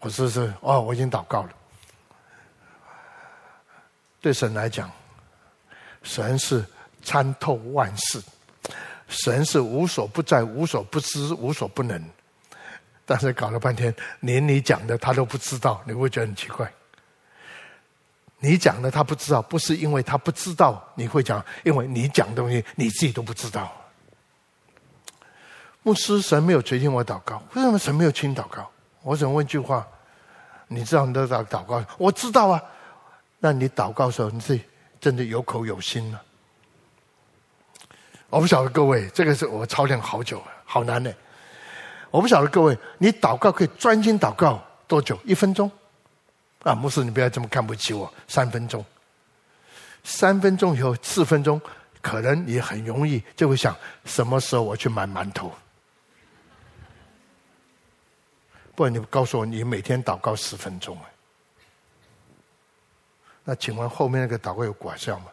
[0.00, 1.50] 我是是哦，我已经祷告了。
[4.20, 4.90] 对神来讲，
[6.02, 6.64] 神是
[7.02, 8.22] 参透万事，
[9.06, 12.02] 神是无所不在、无所不知、无所不能。
[13.06, 16.70] 但是搞了半天，连你讲的他都不知道，你会觉得很奇怪。
[18.38, 23.72] 你讲的他不知道，不是因为他不知道你会讲，因为你讲的东西你自己都不知道。
[25.84, 28.68] 牧师，神没有垂听我祷告，为什么神没有听祷告？
[29.02, 29.86] 我想问句话：
[30.66, 31.84] 你知道你的祷祷告？
[31.98, 32.60] 我知道啊。
[33.38, 34.58] 那你祷告的时候，你是
[34.98, 36.18] 真的有口有心吗？
[38.30, 41.12] 我不晓得各位，这个是我操练好久，好难呢。
[42.10, 45.18] 我不晓得各位，你祷告可以专心祷告多久？
[45.22, 45.70] 一分钟？
[46.62, 48.10] 啊，牧师，你不要这么看不起我。
[48.26, 48.82] 三分钟，
[50.02, 51.60] 三分钟以后，四分钟，
[52.00, 55.52] 可能你很容易就会想，什么时候我去买馒头？
[58.74, 60.98] 不然你告诉我，你每天祷告十分钟？
[63.44, 65.26] 那请问后面那个祷告有果效吗？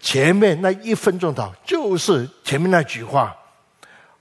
[0.00, 3.34] 前面那一分钟祷就是前面那句话，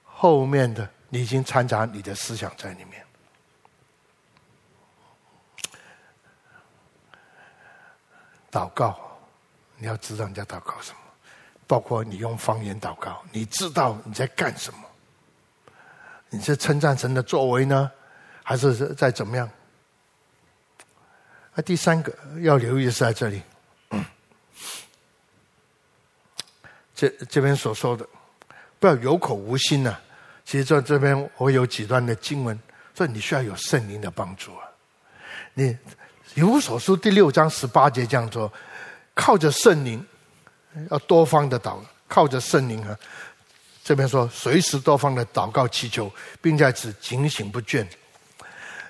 [0.05, 3.03] 后面的你已经掺杂你的思想在里面。
[8.51, 8.99] 祷告，
[9.77, 10.97] 你要知道你在祷告什么，
[11.67, 14.79] 包括你用方言祷告，你知道你在干什么？
[16.29, 17.91] 你是称赞神的作为呢，
[18.51, 19.49] 还是在怎么样？
[21.55, 23.41] 那第三个要留意是在这里，
[26.93, 28.05] 这这边所说的，
[28.77, 30.01] 不要有口无心呢、啊。
[30.43, 32.59] 其实在这边我有几段的经文，
[32.93, 34.67] 说你需要有圣灵的帮助啊，
[35.53, 35.77] 你。
[36.35, 38.51] 以弗所书第六章十八节这样说：
[39.13, 40.05] 靠着圣灵，
[40.89, 42.99] 要多方的祷，靠着圣灵啊。
[43.81, 46.11] 这边说随时多方的祷告祈求，
[46.41, 47.87] 并在此警醒不倦。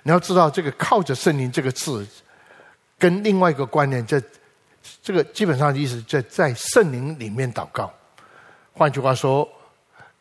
[0.03, 2.07] 你要知道，这个靠着圣灵这个字，
[2.97, 4.21] 跟另外一个观念，在
[5.01, 7.91] 这个基本上的意思在在圣灵里面祷告。
[8.73, 9.47] 换句话说，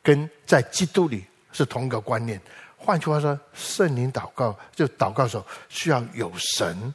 [0.03, 2.41] 跟在基督里是同一个观念。
[2.77, 6.95] 换句话说，圣灵祷告就祷告的时候需要有神。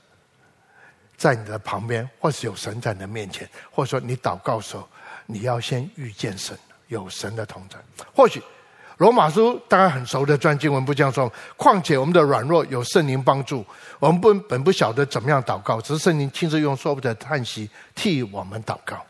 [1.18, 4.86] 在你的旁边，或是有神在你的面前，或者说你祷告的时候，
[5.26, 7.80] 你要先遇见神，有神的同在。
[8.14, 8.44] 或许
[8.98, 11.32] 罗马书大家很熟的专经文不这样说。
[11.58, 13.66] 况且我们的软弱有圣灵帮助，
[14.00, 19.06] 我们不本不晓得怎么样祷告，只是圣灵亲自用说不得叹息替我们祷告。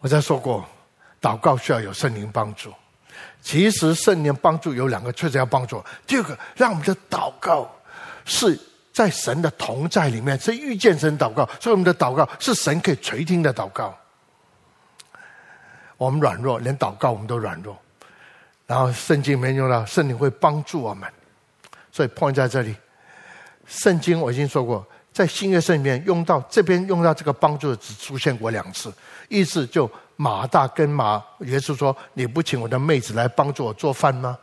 [0.00, 0.64] 我再说过，
[1.20, 2.72] 祷告需要有圣灵帮助。
[3.40, 5.82] 其实圣灵帮助有两个，确实要帮助。
[6.06, 7.70] 第二个，让我们的祷告。
[8.26, 8.58] 是
[8.90, 13.94] 在神的同在里面，是遇见神祷告，所以我们的祷告是神可以垂听的祷告。
[16.04, 17.76] 我们软弱，连祷告我们都软弱，
[18.66, 21.08] 然后圣经没用到圣灵会帮助我们，
[21.90, 22.74] 所以 point 在这里。
[23.66, 28.92] 圣经我已经说过，在新约圣经里面用到这边用到这个帮助的只出现过两次，
[29.28, 34.38] 一次就马大跟马耶稣说：“你不请我的妹子来帮助我做饭吗？”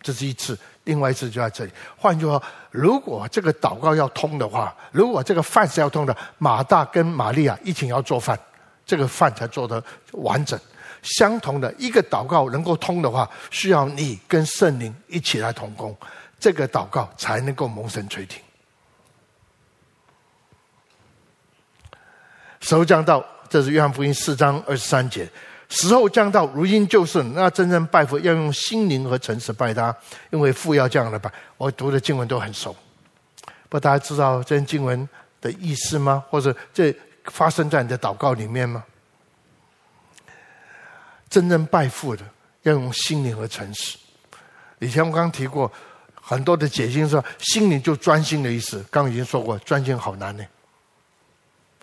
[0.00, 0.56] 这是一次。
[0.84, 1.72] 另外一次就在这里。
[1.96, 8.38] 换句话说，如果这个祷告要通的话，如果这个饭是要通的，马大跟玛利亚一起要做饭，
[8.84, 10.56] 这个饭才做得完整。
[11.06, 15.96] 相同的一个祷告能够通的话，需要你跟圣灵一起来同工，
[16.38, 18.42] 这个祷告才能够蒙神垂听。
[22.60, 25.28] 时候将到，这是约翰福音四章二十三节。
[25.68, 29.94] 时候将到，如今就是那真正拜父要用心灵和诚实拜他，
[30.30, 31.32] 因为父要这样的拜。
[31.56, 32.74] 我读的经文都很熟，
[33.68, 35.08] 不，大家知道这经文
[35.40, 36.24] 的意思吗？
[36.30, 38.84] 或者这发生在你的祷告里面吗？
[41.36, 42.24] 真正拜父的
[42.62, 43.98] 要用心灵和诚实。
[44.78, 45.70] 以前我刚提过
[46.14, 48.82] 很多的解经说，心灵就专心的意思。
[48.90, 50.42] 刚已经说过，专心好难呢，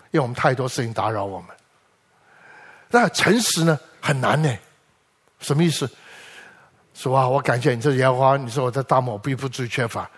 [0.10, 1.50] 因为我们太多事情打扰我们。
[2.89, 3.80] 那诚实呢？
[4.02, 4.52] 很难呢。
[5.39, 5.88] 什么意思？
[6.96, 10.10] 主啊，我感谢你这耶和华，你说我在大漠必不至于缺乏。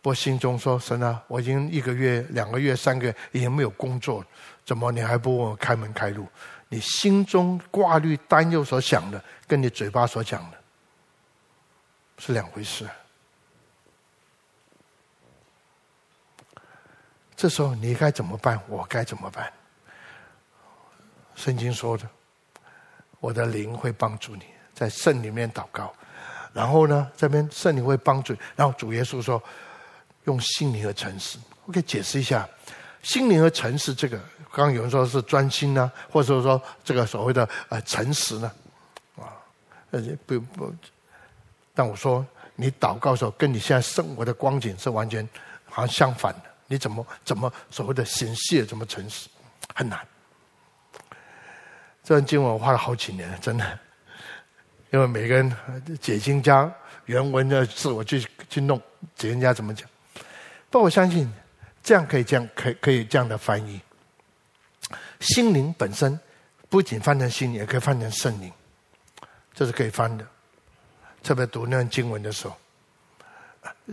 [0.00, 4.26] 不心中说神啊，我已经一个月、两个月、三个月已经没有工作了，
[4.64, 6.26] 怎么你还不为我开门开路？
[6.68, 10.58] 你心中挂虑担忧所想的，跟你嘴巴所讲的
[12.18, 12.88] 是两回事。
[17.34, 18.60] 这时候你该怎么办？
[18.68, 19.52] 我该怎么办？
[21.34, 22.08] 圣经说的。
[23.20, 25.92] 我的灵会帮助你，在圣里面祷告，
[26.52, 28.32] 然后呢，这边圣灵会帮助。
[28.54, 29.42] 然后主耶稣说，
[30.24, 31.36] 用心灵和诚实。
[31.64, 32.48] 我可以解释一下，
[33.02, 34.20] 心灵和诚实这个，
[34.66, 38.52] 刚有人说是专心呢，或者说这个所谓的呃诚实呢，
[39.16, 39.30] 啊，
[39.92, 40.74] 呃不不，
[41.72, 45.26] 但我说你祷告的时候，跟你现在生活的光景是完全
[45.66, 46.42] 好像相反的。
[46.66, 49.28] 你怎么怎么所谓的行事，怎么诚实，
[49.74, 49.98] 很难。
[52.02, 53.78] 这段经文我花了好几年，真的，
[54.90, 55.56] 因为每个人
[56.00, 56.70] 解经家
[57.06, 58.76] 原文的字，我去去弄
[59.14, 59.88] 解经家怎么讲。
[60.68, 61.32] 但我相信
[61.82, 63.80] 这样可以这样可以可以这样的翻译。
[65.20, 66.18] 心灵本身
[66.68, 68.52] 不仅翻成心灵，也可以翻成圣灵，
[69.54, 70.26] 这是可以翻的。
[71.22, 72.56] 特别读那段经文的时候，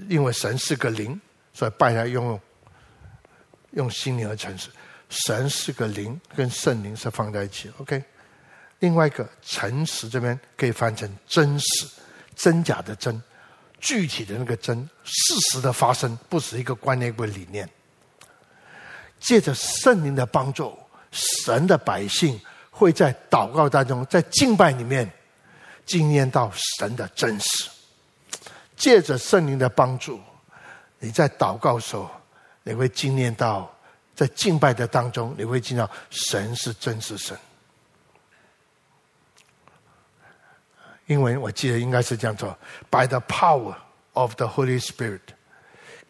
[0.07, 1.19] 因为神是个灵，
[1.53, 2.39] 所以拜他用
[3.71, 4.69] 用心灵和诚实。
[5.09, 7.71] 神是个灵，跟圣灵是放在一起。
[7.77, 8.03] OK，
[8.79, 11.87] 另外一个诚实这边可以翻成真实，
[12.35, 13.21] 真假的真，
[13.79, 17.69] 具体的那个真，事实的发生，不是一个观念，一个理念。
[19.19, 20.77] 借着圣灵的帮助，
[21.15, 22.39] 神的百姓
[22.69, 25.09] 会在祷告当中，在敬拜里面，
[25.85, 27.69] 经验到神的真实。
[28.75, 30.19] 借着圣灵的帮助，
[30.99, 32.11] 你在祷告的时候，
[32.63, 33.73] 你会经验到，
[34.13, 37.37] 在敬拜的当中，你会经历到神是真实神。
[41.07, 42.57] 英文我记得应该是这样做
[42.89, 43.75] ：By the power
[44.13, 45.21] of the Holy Spirit,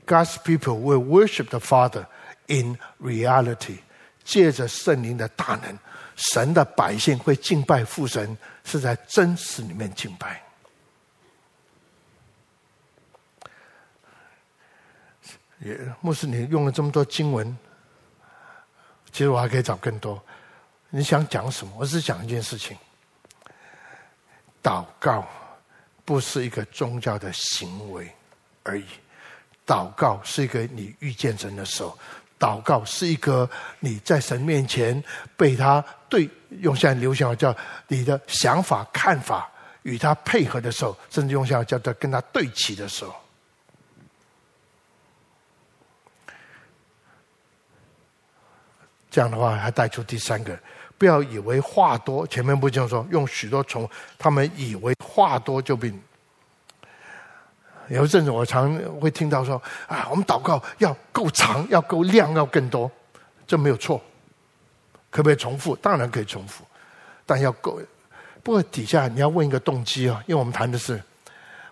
[0.07, 2.07] God's people will worship the Father
[2.47, 3.79] in reality。
[4.25, 5.79] 借着圣灵的大能，
[6.17, 10.41] 神的百姓会敬拜父神，是在真实里面敬拜。
[15.59, 17.57] 也，牧师，你用了这么多经文，
[19.11, 20.21] 其实我还可以找更多。
[20.89, 21.73] 你想讲什么？
[21.77, 22.77] 我只讲一件事情。
[24.61, 25.27] 祷告
[26.03, 28.11] 不是一个宗教的行为
[28.63, 28.85] 而已，
[29.65, 31.97] 祷告是一个你遇见神的时候，
[32.37, 35.01] 祷告是一个你在神面前
[35.37, 36.29] 被他对
[36.59, 37.55] 用现在流行话叫
[37.87, 39.49] 你的想法看法
[39.83, 43.15] 与他配合的时候，甚至用现在叫做跟他对齐的时候，
[49.09, 50.57] 这样的话还带出第三个。
[50.97, 55.93] 不要以为话多，前面不这样说，用许多重，他们以为话多就比。
[57.89, 62.89] 有一阵子我常会听到说啊，我们祷告要够长，要够量，要更多，
[63.45, 64.01] 这没有错。
[65.09, 65.75] 可不可以重复？
[65.77, 66.65] 当然可以重复，
[67.25, 67.79] 但要够。
[68.43, 71.01] 不过底下你要问一个动机啊，因为我们谈的是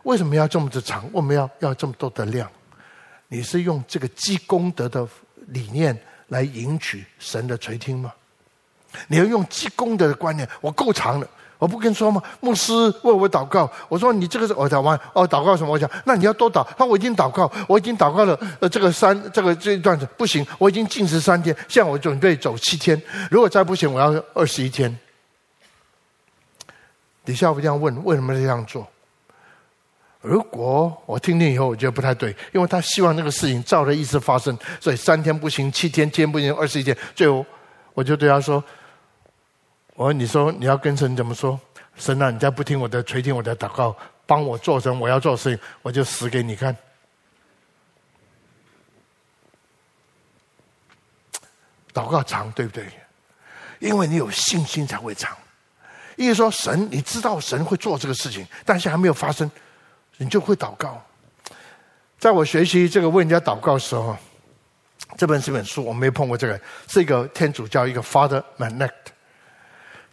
[0.04, 2.50] 为什么要这么的长，为什么要要这么多的量？
[3.28, 5.08] 你是用这个积功德的
[5.48, 5.98] 理念
[6.28, 8.14] 来迎取神的垂听吗？
[9.08, 11.28] 你要用积功德的观念，我够长了，
[11.64, 12.22] 我不跟你说吗？
[12.42, 15.72] 牧师为我祷告，我说你这个是我祷完哦，祷告什么？
[15.72, 16.62] 我讲那你要多祷。
[16.78, 18.38] 他说我已经祷告，我已经祷告了。
[18.60, 23.02] 呃，这个三这个这一段子不行，我已经禁食三天，现在我准备走七天。
[23.32, 24.94] 如果再不行，我要二十一天。
[27.24, 28.86] 底下我这样问，为什么这样做？
[30.20, 37.46] 如果我听听以后，我觉得不太对，因为他希望那个事情照着意思发生，所以三天不行，七天，七天不行，二十一天，最后
[37.94, 38.62] 我就对他说。
[39.96, 41.60] 我说：“你说你要跟神怎么说？
[41.96, 46.76] 神啊，你再不听我的垂听我的祷告，帮我做成我要做的事情，我就死给你看。
[51.94, 52.88] 祷告长对不对？
[53.78, 55.38] 因为你有信心才会长。
[56.16, 59.50] 意思说，神你知道神会做这个事情，但是还没有发生，
[60.18, 61.00] 你就会祷告。
[62.18, 64.18] 在我学习这个为人家祷告的时候，
[65.18, 68.90] 这本是本书，我没碰过这个，是一个天主教一个 Father Manette。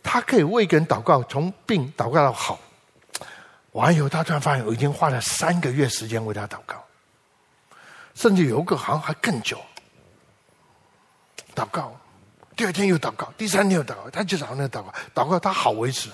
[0.03, 2.59] 他可以为一个人祷告，从病祷告到好，
[3.73, 6.83] 完以后他突然发现，我已经花了三个月时间为他祷告，
[8.15, 9.61] 甚至有一个好像还更久。
[11.55, 11.95] 祷告，
[12.57, 16.09] 第二天又祷告，第三天又祷告，他就找那个祷告，祷告他好为止。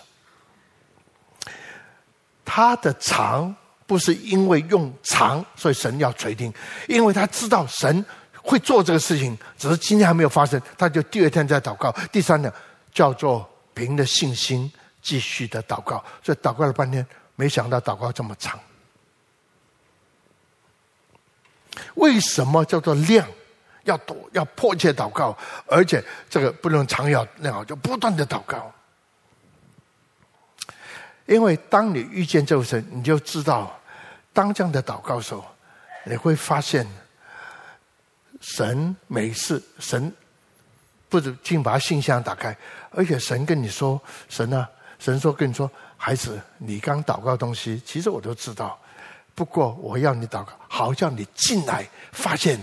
[2.45, 3.55] 他的长
[3.87, 6.53] 不是因为用长，所以神要垂听，
[6.89, 8.05] 因为他知道神
[8.43, 12.53] 会做这个事情，只是今天还没有发生，他就第二天再祷告，第三天
[12.93, 13.49] 叫做。
[13.77, 14.73] 凭着信心
[15.03, 18.59] 继续的祷告，所以祷告了半天，没想到祷告这么长。
[21.97, 23.29] 为什么叫做量？
[23.85, 28.73] 要多，要迫切祷告，而且这个不能长要那样，就不断的祷告。
[31.27, 33.79] 因为当你遇见这位神，你就知道，
[34.33, 35.45] 当这样的祷告时候，
[36.05, 36.87] 你会发现，
[38.41, 40.13] 神每次神。
[41.09, 42.57] 不止尽把信箱打开，
[42.91, 48.79] 而且神跟你说：“神啊，神说跟你说，孩子，你刚祷告东西，其实我都知道。
[49.35, 52.59] 不过我要你祷告，好像你进来发现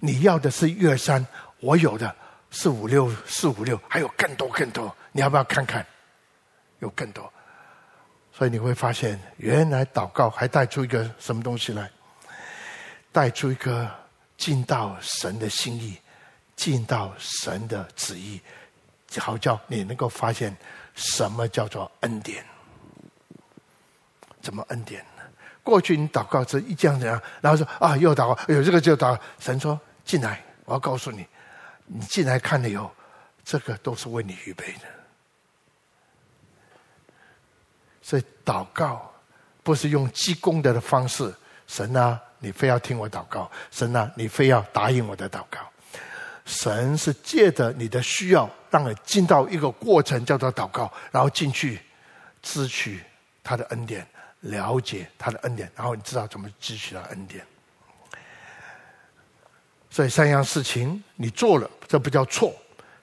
[0.00, 1.26] 你要的是一二三，
[1.60, 2.14] 我有的
[2.50, 4.94] 是五六四五六，还有更多更多。
[5.12, 5.84] 你要不要看看？
[6.80, 7.32] 有更多。
[8.32, 11.90] 所以你会发现，原来祷告还带出一个什么东西来？
[13.10, 13.90] 带出一个
[14.36, 15.96] 进到神的心意。”
[16.56, 18.40] 进到神的旨意，
[19.18, 20.56] 好叫你能够发现
[20.94, 22.44] 什么叫做恩典。
[24.40, 25.22] 怎么恩典呢？
[25.62, 29.22] 过去你祷告是一这样这样，然后说啊又祷告，有这个就祷告。
[29.38, 31.26] 神说进来，我要告诉你，
[31.84, 32.90] 你进来看了以后，
[33.44, 34.80] 这个都是为你预备的。
[38.00, 39.12] 所以祷告
[39.64, 41.34] 不是用积功德的方式，
[41.66, 45.58] 神啊，你非要听我祷告，神啊，你非要答应我的祷告。
[46.46, 51.78] 神是借着你的需要，让你进到一个过程，叫做祷告，然后进去
[52.40, 53.02] 支取
[53.42, 54.06] 他的恩典，
[54.40, 57.44] 了解他的恩典，然后你知道怎么支取他的恩典。
[59.90, 62.54] 所以三样事情你做了，这不叫错，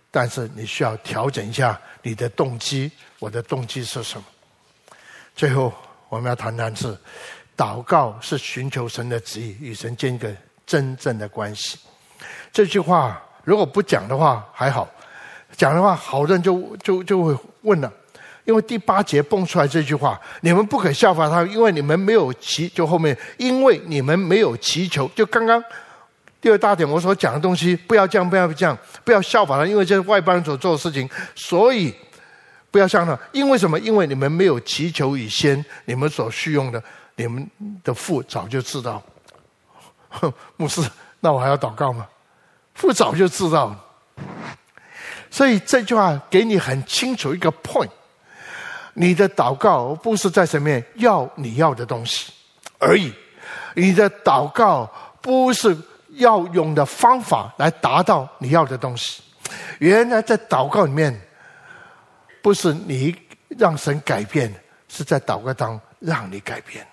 [0.10, 2.90] 但是你需要调整一下你的动机。
[3.20, 4.26] 我的动机是什么？
[5.36, 5.74] 最后
[6.08, 6.98] 我们要谈谈是，
[7.58, 10.34] 祷告是寻求神的旨意，与神建一个
[10.66, 11.78] 真正的关系。
[12.52, 14.88] 这句话如果不讲的话还好，
[15.56, 17.92] 讲的话，好多人就就就会问了。
[18.46, 25.64] 因为第八节蹦出来这句话，你们不可效法他，因为你们没有祈，就后面，因为你们没有祈求，就刚刚
[26.42, 31.94] 第二大点我所讲的东西，不要这样，不要这样，不要效法他，因为这是外邦人所做的事情，所以
[32.70, 33.18] 不要像他。
[33.32, 33.80] 因为什么？
[33.80, 36.84] 因为你们没有祈求以先，你们所需用的，
[37.16, 37.50] 你们
[37.82, 39.02] 的父早就知道。
[40.10, 40.82] 哼 牧师，
[41.22, 42.06] 那我还要祷告吗？
[42.74, 43.76] 父早就知道。
[45.30, 47.90] 所以这句话给你很清楚一个 point。
[48.94, 52.32] 你的祷告不是在上面要你要的东西
[52.78, 53.12] 而已，
[53.74, 54.88] 你的祷告
[55.20, 55.76] 不是
[56.10, 59.24] 要用的方法来达到你要的东西。
[59.80, 61.20] 原来在祷告里面，
[62.44, 63.16] 不是你
[63.50, 64.54] 让神改变，
[64.88, 66.86] 是在祷告当中让你改变。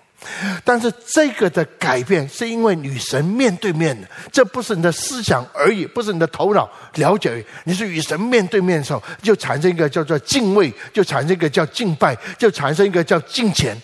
[0.63, 7.43] 但是这个的改变是因为与神面对面的，这不是你的思想而已，不是你的头脑了解。
[7.63, 13.75] 你是与神面对面的时候，就产生一个叫做敬畏，就产生一个叫敬拜，就产生一个叫敬虔。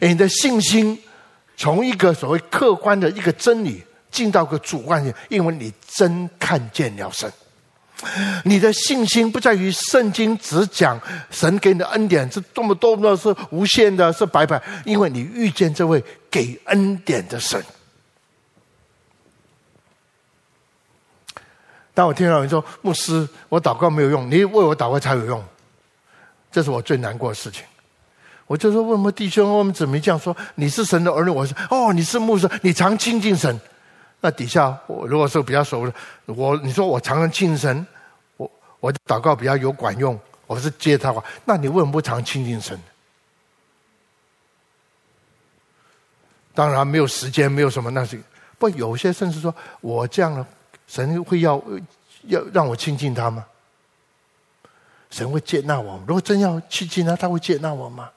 [0.00, 0.96] 你的信心
[1.56, 7.30] 从一个所谓客观的一个真理，进到个主观性，因为你真看见了神。
[8.44, 17.62] 你的信心不在于圣经只讲神给你的恩典是多么多么的是无限的，是白白，因为你遇见这位给恩典的神。
[21.92, 25.44] 当我听到你说牧师，我祷告没有用，你为我祷告才有用，
[26.50, 27.64] 这是我最难过的事情。
[28.46, 30.34] 我就说，为什么弟兄我们怎么这样说？
[30.54, 33.60] 你是神的儿女，我说哦，你是牧师，你常亲近神。
[34.20, 35.94] 那底下我如果是比较熟的，
[36.26, 37.86] 我你说我常常亲近神，
[38.36, 38.50] 我
[38.80, 42.78] 我祷告比较有管用，我是接他话，那你为什么不常亲近神？
[46.52, 48.20] 当然没有时间，没有什么，那是
[48.58, 50.46] 不有些甚至说我这样了，
[50.86, 51.62] 神会要
[52.24, 53.46] 要让我亲近他吗？
[55.08, 55.98] 神会接纳我？
[56.06, 58.10] 如果真要亲近他，他会接纳我吗？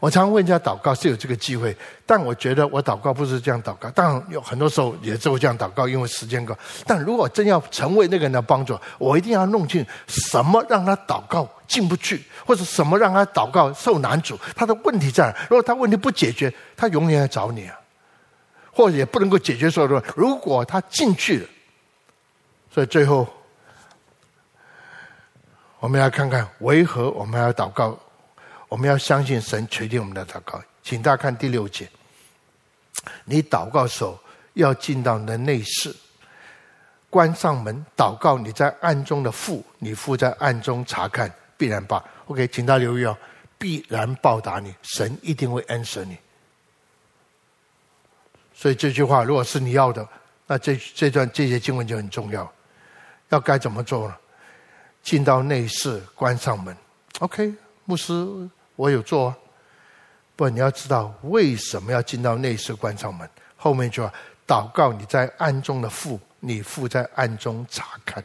[0.00, 1.76] 我常问人家祷告是有这个机会，
[2.06, 3.90] 但我觉得我祷告不是这样祷告。
[3.90, 6.56] 当然有很多时候也只有这样祷告，因为时间够。
[6.86, 14.38] 但如果真要成为那个人的帮助，我一定要弄清什么让他祷告进不去，或者什么让他祷告受难阻。
[14.56, 15.36] 他的问题在哪？
[15.50, 17.78] 如果他问题不解决，他永远要找你啊，
[18.72, 20.02] 或者也不能够解决所有的。
[20.16, 21.46] 如果他进去了，
[22.72, 23.28] 所以最后
[25.78, 27.98] 我们要看看为何我们要祷告。
[28.70, 31.90] 我们要相信神垂听我们的祷告，请大家看第六节。
[33.24, 34.16] 你祷告的时候
[34.54, 35.94] 要进到你的内室，
[37.10, 38.38] 关上门祷告。
[38.38, 42.02] 你在暗中的父，你父在暗中查看，必然报。
[42.26, 43.18] OK，请大家留意哦，
[43.58, 46.16] 必然报答你，神一定会恩赐你。
[48.54, 50.06] 所以这句话，如果是你要的，
[50.46, 52.50] 那这这段这些经文就很重要。
[53.30, 54.16] 要该怎么做呢？
[55.02, 56.76] 进到内室，关上门。
[57.18, 57.52] OK，
[57.84, 58.48] 牧师。
[58.80, 59.36] 我有做啊，
[60.34, 63.28] 不，你要知道为什么要进到内室关上门。
[63.54, 64.10] 后面就要
[64.48, 68.24] 祷告，你在暗中的父，你父在暗中查看。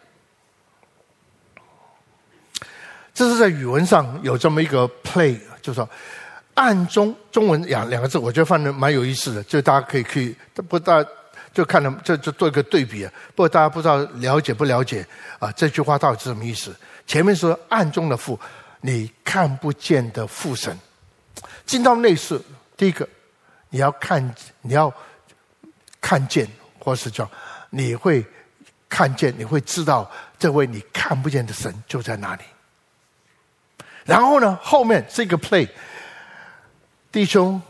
[3.13, 5.89] 这是在语文上有这么一个 play，就是说
[6.53, 10.33] 暗中中文两两个字，我觉得放的蛮有意思的，就大家可以去
[10.69, 11.05] 不大
[11.53, 13.11] 就看了就就做一个对比啊。
[13.35, 15.05] 不过大家不知道了解不了解
[15.37, 15.51] 啊？
[15.51, 16.73] 这句话到底是什么意思？
[17.05, 18.39] 前面说暗中的父。
[18.81, 20.77] 你看不见的父神，
[21.65, 22.39] 进到内室，
[22.77, 23.07] 第一个
[23.69, 24.93] 你要看，你要
[25.99, 26.47] 看见，
[26.79, 27.29] 或是叫
[27.69, 28.25] 你会
[28.87, 32.43] 看见，你会知道这位你看不见的神就在那里。
[34.05, 35.67] 然后呢，后面这个 play，
[37.11, 37.61] 弟兄，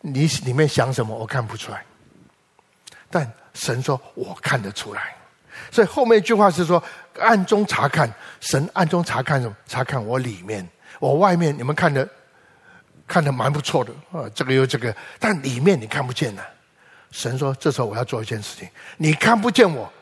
[0.00, 1.82] 你里面想什么我看不出来，
[3.08, 5.16] 但神说我看得出来。
[5.70, 6.82] 所以后面一句话是说，
[7.18, 9.56] 暗中查看，神暗中查看什么？
[9.66, 10.66] 查看我里面，
[10.98, 12.08] 我外面你们看的
[13.06, 16.42] 看的蛮不错的啊，这个又这个，但里面你看不见呢。
[17.10, 19.92] 神说，这时候我要做一件事情，你看不见我，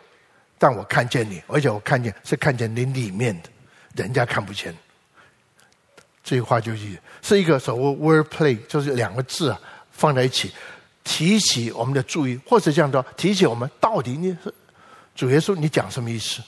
[0.59, 3.49] 但我看见你，而且我看见是看见你里面的，
[3.97, 4.75] 人家看不见。
[6.23, 10.53] 这句话就是是一个所谓 word play，就是两个字啊放在一起，
[11.03, 14.55] 提起我们的注意，或者这样说，提起我们到底你是。
[15.17, 16.41] 主耶稣，你讲什么意思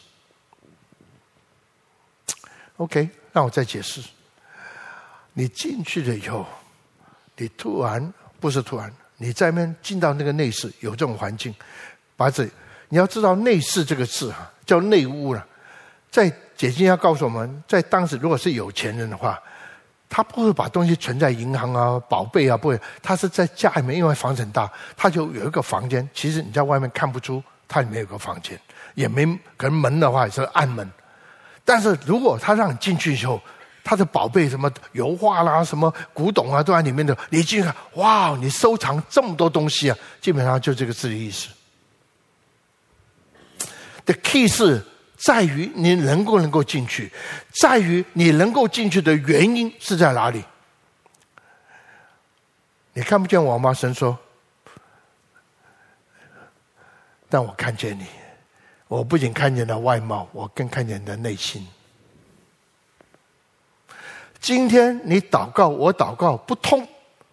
[2.83, 4.03] ？OK，让我再解释。
[5.35, 6.45] 你进去了以后，
[7.37, 11.55] 你突然不是突然，你在那边进到那个内室，有这种环境，
[12.17, 12.45] 把这
[12.89, 15.47] 你要知道“内室”这个字哈，叫内屋了。
[16.11, 19.41] 在解经要告诉我们，在当时如果是有钱人的话，
[20.11, 26.07] 他不会把东西存在银行啊、宝贝啊，不会，他是在家里面，因为房子很大，他就有一个房间。
[26.13, 28.61] 其实你在外面看不出，他里面有个房间，
[28.95, 29.25] 也没
[29.57, 30.87] 可能门的话也是暗门。
[31.65, 33.41] 但是如果他让你进去以后，
[33.85, 37.17] 他的宝贝什么油画啦、什么古董啊，都在里面的。
[37.31, 41.49] 你进去看，哇，你收藏这么多东西啊，基本上就这个字的意思。
[44.05, 44.85] The key 是
[45.17, 47.13] 在于你能够能够进去，
[47.61, 50.45] 在于你能够进去的原因是在哪里？
[52.93, 53.73] 你看不见我吗？
[53.73, 54.19] 神说，
[57.29, 58.05] 但我看见你。
[58.93, 61.67] 我不仅看见了外貌，我更看见你的内心。
[64.39, 66.87] 今天你祷告，我祷告不通，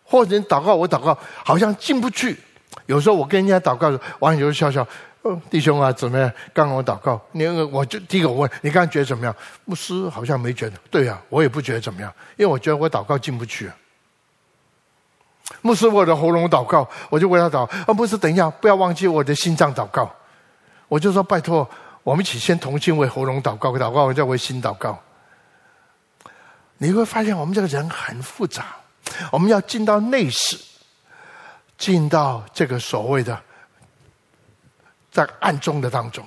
[0.06, 2.40] 或者你祷告，我祷告好像进不去。
[2.86, 4.88] 有时候我跟人家祷告的时候，网友就笑笑
[5.24, 6.32] ：“哦，弟兄啊，怎么样？
[6.54, 9.36] 刚刚我祷告，你我就第一个问你，刚刚觉得怎么样？
[9.66, 10.78] 牧师好像没觉得。
[10.90, 13.76] 对呀、啊，我也不觉得怎么样，因为我觉得我祷告进不去、啊。
[15.62, 17.66] 牧师，我的喉咙祷告，我就为他祷。
[17.66, 20.10] 啊，牧师，等一下，不要忘记我的心脏祷告。
[20.90, 21.66] 我就说拜托，
[22.04, 25.02] 我们一起先同心为喉咙祷告，祷告完再为心祷告。”
[26.82, 28.76] 你会发现，我们这个人很复杂。
[29.32, 30.58] 我们要进到内室，
[31.78, 33.38] 进到这个所谓的
[35.12, 36.26] 在暗中的当中，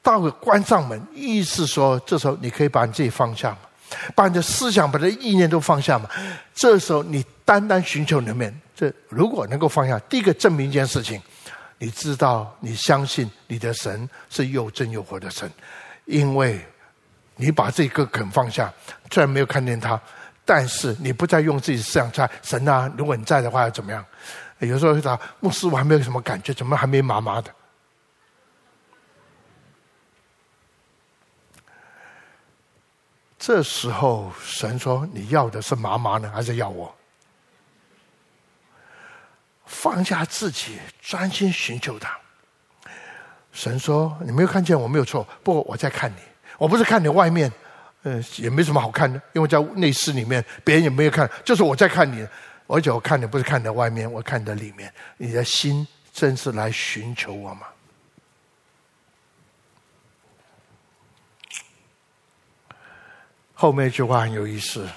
[0.00, 3.58] 到会关上门，意思说，这时候你可以把你自己放下嘛，
[4.14, 6.08] 把你的思想、把你的意念都放下嘛。
[6.54, 11.20] 这时候你单单寻求里面，这如果能够放下，第一个证明一件事情，
[11.78, 15.50] 你知道，你相信你的神是又真又活的神，
[16.04, 16.64] 因为。
[17.36, 18.72] 你把这个肯放下，
[19.10, 20.00] 虽然没有看见他，
[20.44, 24.06] 但是你不再用自己思想猜神啊，如果你在的话要怎么样？
[24.60, 27.52] 有时候会说牧师，我还没有什么感觉，怎么还没麻麻的？
[33.36, 36.94] 这时候神说：“你要的是麻麻呢，还是要我？”
[39.66, 42.16] 放下自己，专心寻求他。
[43.52, 46.18] 神说：“你没有看见我没有错，不过我在看你。”
[46.58, 47.52] 我不是看你外面，
[48.02, 52.26] 嗯，也没什么好看的，因为在内室里面，别人也没有看，就是我在看你。
[52.66, 57.66] 而且我看你不是看你的外面，我看你的里面，你的心真是来寻求我吗？
[63.52, 64.88] 后面一句话很有意思，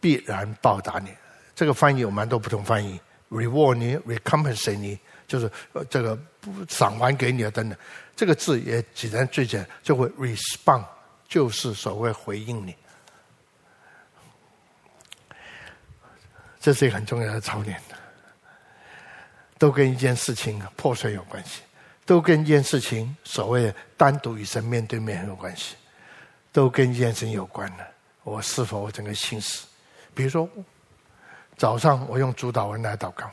[0.00, 1.14] 必然报答你。
[1.54, 3.00] 这个翻译有蛮多不同翻译
[3.34, 5.50] ，reward 你，recompensate 你，就是
[5.90, 6.18] 这个
[6.68, 7.76] 赏还给你啊等等。
[8.16, 10.84] 这个字也简单最简单，就会 respond，
[11.28, 12.74] 就是所谓回应你。
[16.60, 17.78] 这是一个很重要的操练，
[19.58, 21.60] 都跟一件事情破碎有关系，
[22.06, 25.74] 都跟一件事情所谓单独与神面对面有关系，
[26.52, 27.86] 都跟一件事情有关的。
[28.22, 29.66] 我是否我整个心思？
[30.14, 30.48] 比如说
[31.56, 33.30] 早上我用主导文来祷告，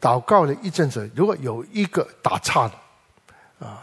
[0.00, 3.82] 祷告了一阵子，如果有一个打岔的啊。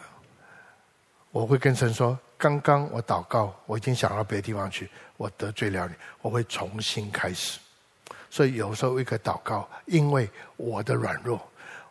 [1.31, 7.59] 我会跟神说：“刚刚我祷告，我已经想到别的地方去，我得罪了你，我会重新开始。
[8.29, 11.41] 所以有时候一个祷告，因为我的软弱，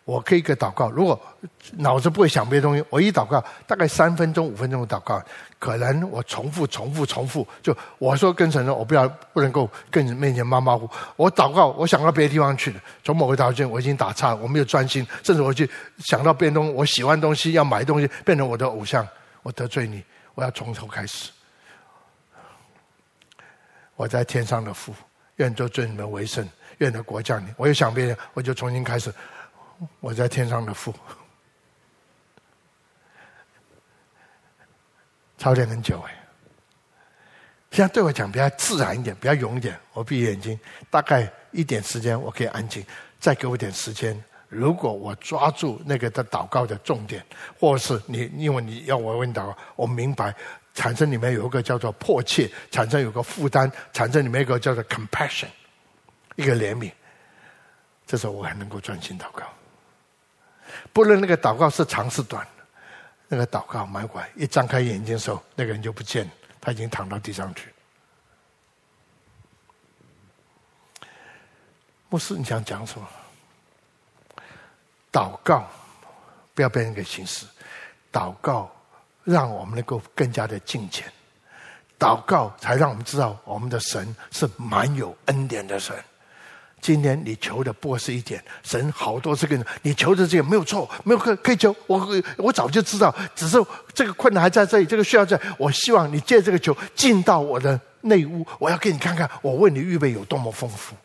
[0.04, 0.90] 我可以一个祷告。
[0.90, 1.20] 如果
[1.72, 5.22] 脑子不会想别的东西，我一祷告，大概三分钟、五分钟的祷告，
[5.58, 7.46] 可能我重复、重复、重复。
[7.62, 10.88] 就我说跟神说，我不要不能够跟你面前马马虎。
[11.16, 19.06] 我祷告，我想到别的地方去了，从某个条件我已经打岔，我没有专心，甚至我去想到别的东西，我喜欢东西要买东西，变成我的偶像。”
[19.42, 20.00] 我得罪你，
[20.36, 21.30] 我要从头开始。
[23.96, 24.94] 我在天上的父，
[25.36, 26.48] 愿做尊你们为圣，
[26.78, 27.52] 愿的国降临。
[27.56, 29.12] 我又想别人，我就重新开始。
[30.00, 30.94] 我在天上的父，
[35.38, 36.18] 操练很久哎。
[37.70, 39.78] 现在对我讲比较自然一点，比较勇一点。
[39.94, 40.60] 我闭眼睛，
[40.90, 42.84] 大概一点时间，我可以安静。
[43.18, 44.22] 再给我点时间。
[44.48, 47.24] 如果我抓住那个的祷告的重点，
[47.58, 50.34] 或是你，因为你要我问祷，我明白
[50.74, 55.48] 产生里面有一个叫做迫切，产生有个负担，产生里面一个叫做 compassion，
[56.36, 56.92] 一个怜悯，
[58.06, 59.44] 这时候我还能够专心祷告。
[60.92, 62.46] 不论那个祷告是长是短，
[63.28, 67.72] 那个祷告蛮怪，一张开眼睛的时候，那个人就不见了，他已经躺到地上去。
[72.10, 73.08] 牧师，你想讲什么？
[75.10, 75.66] 祷告，
[76.54, 77.46] 不要被人给轻视。
[78.12, 78.70] 祷告，
[79.24, 81.10] 让我们能够更加的敬虔。
[81.98, 85.96] 祷告，才让我们知道我们的神是满有恩典的神。
[86.82, 91.74] 今天你求的不是一点，神好多次跟你，你求的这个没有错，没有可可以求。
[91.86, 92.04] 我
[92.36, 93.56] 我早就知道，只是
[93.94, 95.40] 这个困难还在这里，这个需要在。
[95.56, 100.96] 我希望你借这个球进到我的内屋，我要给你看看，我为你预备有多么丰富。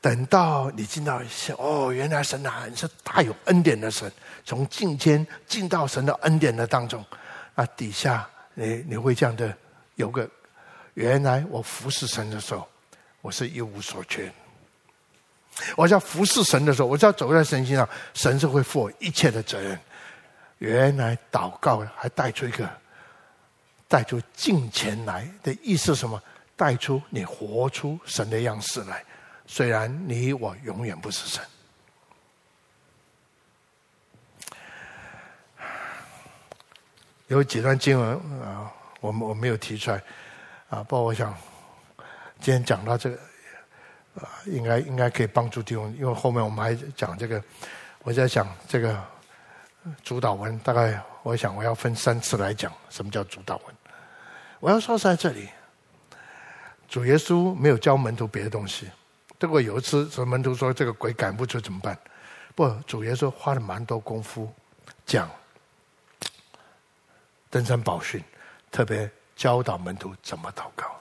[0.00, 4.10] 等到你进到一些哦，原来神啊，你是大有恩典的神，
[4.46, 7.04] 从进天进到神的恩典的当中，
[7.54, 9.54] 啊，底下你你会这样的
[9.96, 10.26] 有个。
[10.98, 12.68] 原来我服侍神的时候，
[13.20, 14.32] 我是一无所缺。
[15.76, 19.78] 我在服侍神的时候，我只要走在神心上，神是会负我一切的责任。
[20.58, 22.68] 原来祷告还带出一个，
[23.86, 26.20] 带出敬虔来的意思是什么？
[26.56, 29.04] 带出你活出神的样式来。
[29.46, 31.44] 虽然你我永远不是神。
[37.28, 40.02] 有几段经文啊，我我没有提出来。
[40.68, 41.34] 啊，不过我想
[42.40, 43.16] 今天讲到这个，
[44.16, 47.42] 啊，应该应该可以帮助弟兄，因为后面我们还讲这个，
[48.02, 49.02] 我在想这个
[50.02, 53.74] 主导文，大概我想我要分三次来讲什么叫主导文。
[54.60, 55.48] 我要说在这里，
[56.86, 58.90] 主耶稣没有教门徒别的东西。
[59.40, 61.98] 如果有一次，说门徒说这个鬼赶不出怎么办？
[62.54, 64.52] 不，主耶稣花了蛮多功夫
[65.06, 65.30] 讲
[67.48, 68.22] 登山宝训，
[68.70, 69.10] 特别。
[69.38, 71.00] 教导门徒怎么祷告，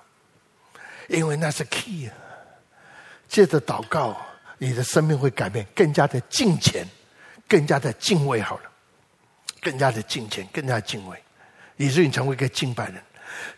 [1.08, 2.14] 因为那是 key 啊！
[3.28, 4.16] 借着祷告，
[4.60, 6.88] 你的生命会改变，更加的敬虔，
[7.48, 8.40] 更加的敬畏。
[8.40, 8.64] 好了，
[9.60, 11.18] 更加的敬虔，更加敬畏，
[11.78, 13.02] 以至于你成为一个敬拜人。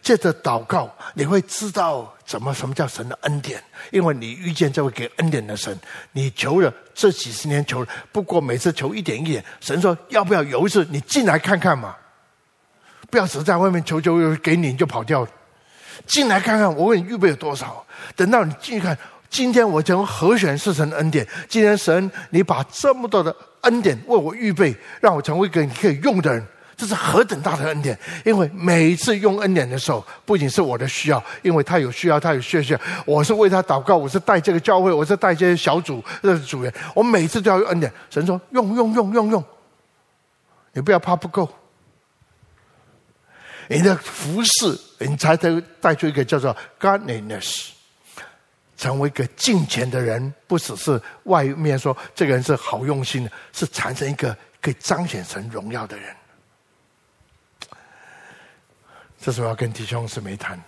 [0.02, 3.62] 借着祷告，你会知道怎么什么叫神的恩典，
[3.92, 5.78] 因为你遇见这位给恩典的神。
[6.14, 11.98] 你求了这几十年求了，不过每次求一点一点，神说要不要有一次你进来看看嘛？
[13.10, 15.28] 不要只在外面求求又给你，就跑掉了。
[16.06, 17.86] 进来看看，我为你预备有多少。
[18.16, 18.98] 等到你进去看，
[19.30, 21.28] 今天我将何选是神恩典。
[21.48, 26.42] 今天神，你把这么多的恩典为我预备，让我成为一个你可以用的人，
[26.78, 28.00] 这是何等大的恩典！
[28.24, 37.92] 因为每一次用恩典的时候，不仅是我的需要，因为他有需要，他有需要，我是为他祷告，我是带这个教会，我是带这些小组的组员，我每次都要用恩典。
[38.10, 39.44] 神说：用用用用用，
[40.72, 41.50] 你不要怕不够。
[43.72, 47.70] 你的服侍，你才能带出一个叫做 godliness，
[48.76, 56.16] 成为一个敬虔的人，不只是外面说这个人是好用心的，是产生一个可以彰显神荣耀的人。
[59.22, 60.60] 这是我要跟弟兄姊妹谈，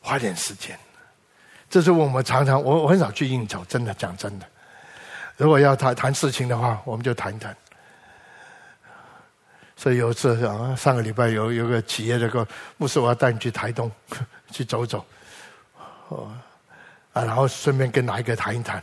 [0.00, 0.78] 花点时间。
[1.68, 4.46] 这是我们常常，我我很少去应酬，真的讲真的。
[5.36, 7.54] 如果要谈谈事情的话，我们就谈谈。
[9.76, 12.46] 所以有一次啊，上个礼拜有有个企业的个
[12.78, 13.90] 牧师，我要带你去台东
[14.50, 15.04] 去走走，
[16.08, 16.32] 哦
[17.12, 18.82] 啊，然后顺便跟哪一个谈一谈。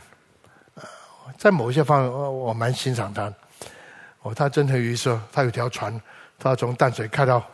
[1.36, 3.32] 在某些方面，我蛮欣赏他。
[4.22, 6.00] 哦，他真的有意思，他有条船，
[6.38, 7.44] 他从淡水开到，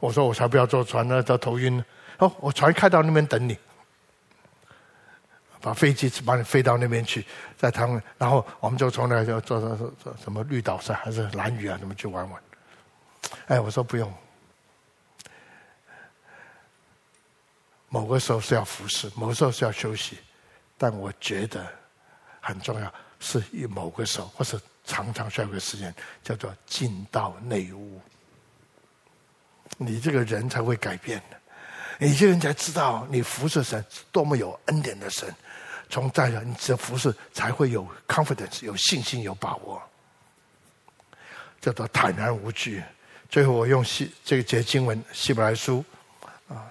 [0.00, 1.82] 我说我才不要坐船呢，都头晕。
[2.18, 3.56] 哦，我船开到那边等你，
[5.60, 7.24] 把飞机把你飞到那边去，
[7.56, 12.42] 在他们，然后我们就从那就坐坐坐什么绿岛上还是蓝屿啊，怎么去玩玩。
[13.46, 14.12] 哎，我说不用。
[17.88, 20.18] 某个时候是要服侍，某个时候是要休息，
[20.78, 21.66] 但我觉得
[22.40, 25.92] 很重要，是以某个时候或是常常需要一个时间，
[26.22, 28.00] 叫做进到内屋。
[29.76, 31.36] 你这个人才会改变的，
[31.98, 35.34] 你这个人才知道你服侍神是多么有恩典的神。
[35.88, 39.82] 从在你这服侍才会有 confidence，有信心，有把握，
[41.60, 42.80] 叫做坦然无惧。
[43.30, 45.84] 最后，我用希这个节经文《希伯来书》
[46.52, 46.66] 啊，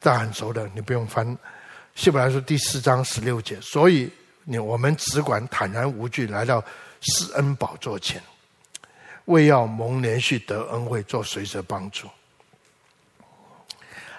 [0.00, 1.26] 大家很熟的，你不用翻
[1.94, 3.60] 《希伯来书》第四章十六节。
[3.60, 4.10] 所以，
[4.44, 6.64] 你我们只管坦然无惧来到
[7.02, 8.22] 施恩宝座前，
[9.26, 12.08] 为要蒙连续得恩惠，做随时帮助。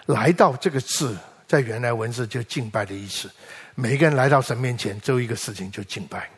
[0.06, 3.28] 来到这个字，在原来文字就敬拜的意思。
[3.74, 6.30] 每一个人来到神面前，只有一个事情，就敬拜。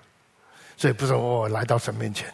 [0.77, 2.33] 所以不是我来到神面前。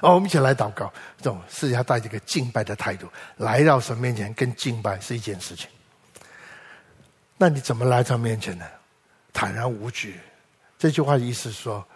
[0.00, 0.92] 哦，我们一起来祷告。
[1.18, 5.68] 这种是要带着一个敬拜的态度来到神面前，跟敬拜是一件事情。
[7.36, 8.64] 那你怎么来到面前呢？
[9.32, 10.18] 坦然无惧。
[10.78, 11.86] 这句话的意思是说，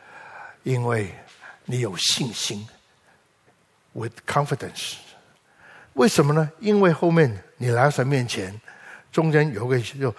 [0.62, 1.12] 因为
[1.64, 2.66] 你有信心
[3.92, 4.94] ，with confidence。
[5.94, 6.50] 为什么呢？
[6.60, 8.58] 因为后面你来到神面前，
[9.10, 10.14] 中间有个就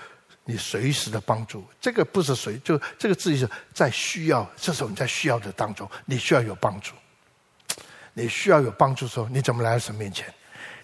[0.45, 1.65] 你随时的帮助。
[1.81, 6.93] 这个不是随，就这个字意思在需要，这时候你在需要的当中，你需要有帮助。
[8.14, 10.32] 你需要有帮助的时候，你怎么来到神面前？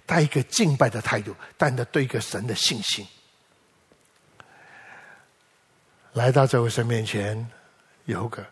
[0.06, 3.06] 带一个敬拜的态度，带着对一个神的信心。
[6.14, 7.48] 来到这位神面前，
[8.06, 8.44] 有个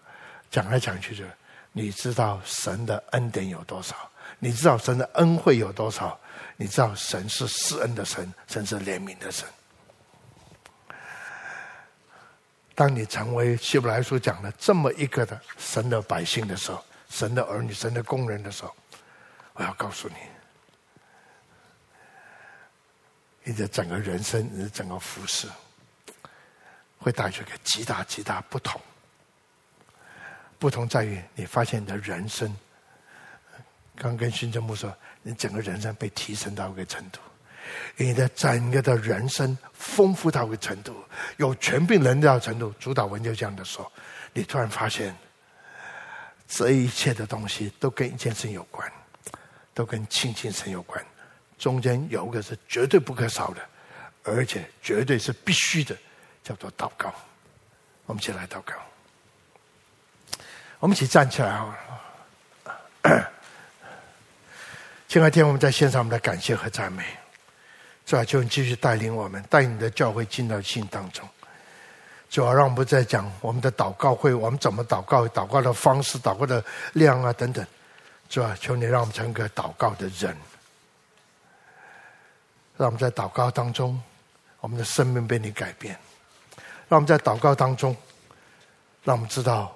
[0.51, 1.23] 讲来讲去就，
[1.71, 3.95] 你知道神的恩典有多少？
[4.38, 6.19] 你知道神的恩惠有多少？
[6.57, 9.47] 你知道神是施恩的神，神是怜悯的神。
[12.75, 18.76] 当你成为希伯来书讲的这么一个的神的百姓的时候，神的儿女、神的工人的时候，
[19.53, 20.16] 我要告诉你，
[23.43, 25.47] 你的整个人生、你的整个服饰，
[26.99, 28.80] 会带出一个极大极大不同。
[30.60, 32.55] 不同在于，你发现你的人生，
[33.95, 37.20] 刚跟新政牧说，你整个人生被提升到一个程度。
[37.95, 41.03] 你的整个的人生丰富到一个程度，
[41.38, 42.74] 有权柄能力到程度。
[42.80, 43.91] 主祷文就这样的说：
[44.34, 45.16] 你突然发现，
[46.47, 48.91] 这一切的东西都跟一件事有关，
[49.73, 51.05] 都跟亲近神有关。
[51.57, 53.61] 中间有一个是绝对不可少的，
[54.23, 55.97] 而且绝对是必须的，
[56.43, 57.13] 叫做祷告。
[58.05, 58.73] 我们一起来祷告。
[60.79, 61.77] 我们一起站起来啊！
[65.07, 67.03] 亲爱天，我们在线上我们的感谢和赞美。
[68.05, 71.27] 主啊，求你继续带领我们，带你的教会进到信当中。
[72.30, 76.63] 主要，让我们不再讲我们的祷告会，我们怎么祷告，祷告的方式，祷告的
[76.93, 77.65] 量啊等等。
[78.30, 80.36] 主啊，求你让我们成为个祷告的人，
[82.75, 84.01] 让我们在祷告当中，
[84.59, 85.97] 我们的生命被你改变。
[86.89, 87.95] 让我们在祷告当中，
[89.03, 89.73] 让我们知道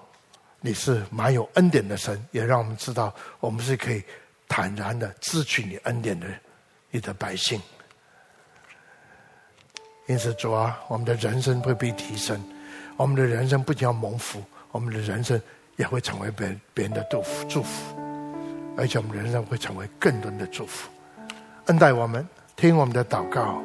[0.59, 4.03] 你是满有恩典的神，也让我们知道我们是可以
[4.49, 6.27] 坦然的支取你恩典的
[6.89, 7.61] 你的百姓。
[10.11, 12.37] 因此，主啊，我们的人生会被提升，
[12.97, 14.43] 我们的人生不仅要蒙福，
[14.73, 15.41] 我们的人生
[15.77, 17.95] 也会成为别别人的祝福祝福，
[18.75, 20.89] 而且我们人生会成为更多人的祝福。
[21.67, 23.61] 恩待我们，听我们的祷告，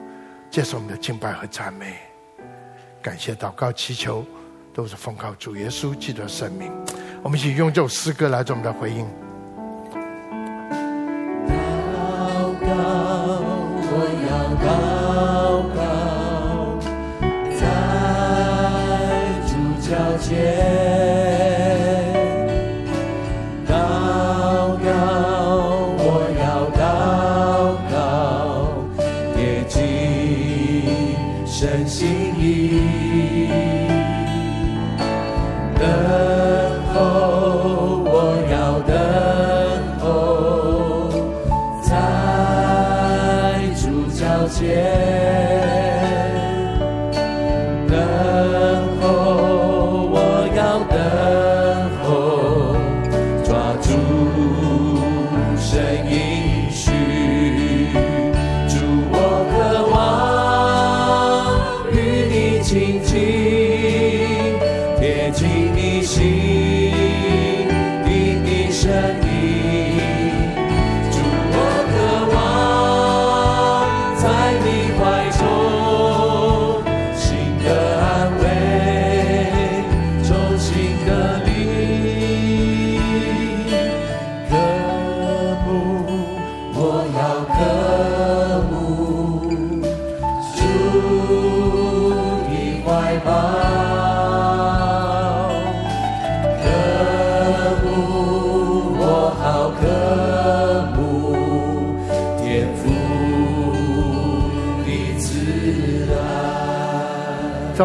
[0.49, 1.97] 接受我们的敬拜和赞美，
[3.03, 4.25] 感谢祷告祈求，
[4.73, 6.71] 都是奉靠主耶稣基督的圣名。
[7.25, 9.05] 我们一起用这首诗歌来做我们的回应。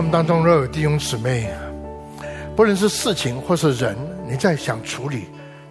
[0.01, 1.47] 我们当中，若有弟兄姊妹，
[2.55, 3.95] 不论是事情或是人，
[4.27, 5.27] 你在想处理，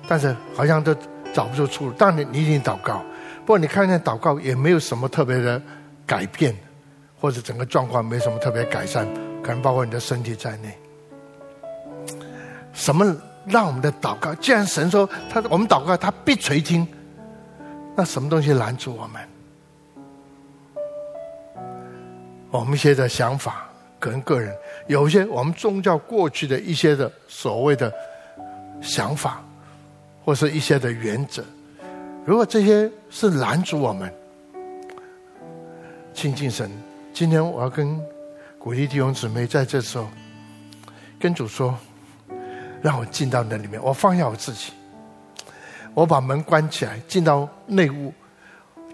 [0.07, 0.95] 但是好像都
[1.35, 1.93] 找不出出路。
[1.95, 3.03] 当然，你一定祷告，
[3.41, 5.61] 不过你看见祷告也没有什么特别的
[6.07, 6.57] 改变，
[7.20, 9.05] 或者整个状况没什么特别改善，
[9.43, 10.78] 可能包括你的身体在内。
[12.72, 13.05] 什么
[13.47, 14.33] 让我们的祷告？
[14.37, 16.87] 既然神说他我们祷告他必垂听，
[17.97, 19.20] 那什么东西拦住我们？
[22.53, 23.66] 我们现在想法。
[24.01, 24.53] 可能个人
[24.88, 27.92] 有一些我们宗教过去的一些的所谓的
[28.80, 29.44] 想法，
[30.24, 31.44] 或是一些的原则，
[32.24, 34.12] 如果这些是拦阻我们
[36.14, 36.70] 亲近神，
[37.12, 38.01] 今天我要跟
[38.59, 40.09] 鼓励弟兄姊妹在这时候
[41.18, 41.76] 跟主说，
[42.80, 44.72] 让我进到那里面，我放下我自己，
[45.92, 48.12] 我把门关起来，进到内屋，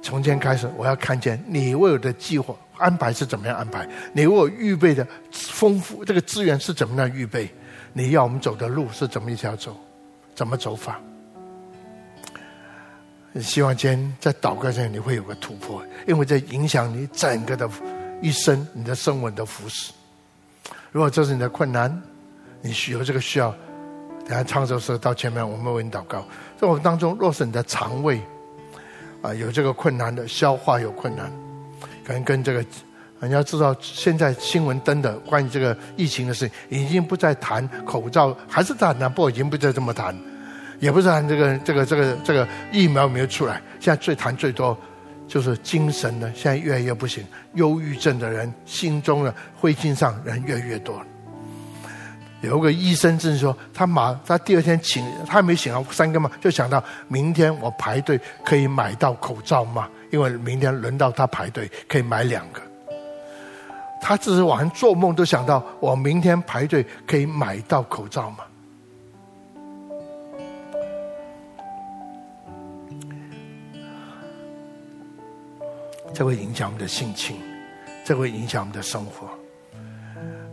[0.07, 2.54] 从今天开始，我要看见你为我的计划。
[2.76, 3.88] 安排是怎么样安排？
[4.12, 7.52] 你为我预备的丰富，这个资源是怎么样预备？
[7.92, 9.76] 你要我们走的路是怎么一条走？
[10.32, 11.00] 怎么走法？
[13.40, 17.68] 希望今天在祷告上你会有个突破，因为这影响你整个的
[18.22, 19.92] 一生，你的生活的服饰。
[20.92, 22.00] 如果这是你的困难，
[22.62, 23.52] 你需有这个需要，
[24.24, 26.24] 等下唱首诗到前面，我们为你祷告。
[26.57, 28.20] 在我们当中，若是你的肠胃
[29.27, 31.31] 啊有这个困难的，消化有困难，
[32.05, 32.64] 可能跟这个。
[33.18, 39.09] 你要知道，现在新闻登的关于这个疫情的事情，已经不再谈口罩，还是在谈呢？
[39.09, 40.14] 不，已经不再这么谈，
[40.81, 43.55] 也不是谈这个这个这个这个疫苗没有出来。
[43.81, 44.77] 现在最谈最多
[45.27, 47.24] 就是精神的，现在越来越不行，
[47.55, 51.03] 忧郁症的人，心中的灰烬上人越来越多。
[52.43, 59.89] 有个医生就是说，他马他第二天醒，他还没醒啊，三更嘛，就想到明天我排队可以买到口罩吗？
[60.11, 62.61] 因为明天轮到他排队，可以买两个。
[64.01, 68.39] 他只是晚上做梦都想到，我明天排队可以买到口罩吗？
[76.14, 77.37] 这会影响我们的心情，
[78.05, 79.28] 这会影响我们的生活，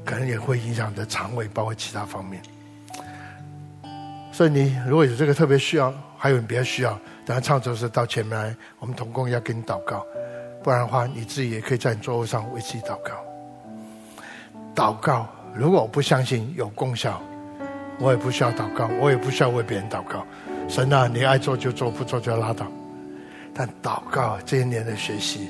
[0.06, 2.42] 可能也会影响你的肠胃，包括其他方面。
[4.32, 10.06] 所以你如果有这个特别需要，还有你别的需要，等下唱奏时到前面来，我们同工要给你祷告。
[10.64, 13.12] 不然的话，你自己也可以在你座位上为自己祷告。
[14.74, 17.22] 祷告，如果我不相信有功效，
[18.00, 20.26] 我也不需要祷告，我也不需要为别人祷告。
[20.68, 22.66] 神啊，你爱做就做，不做就拉倒。
[23.54, 25.50] 但祷告这些年的学习，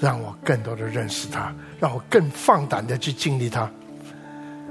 [0.00, 3.70] 让我更多的认识他，让我更放胆的去经历他，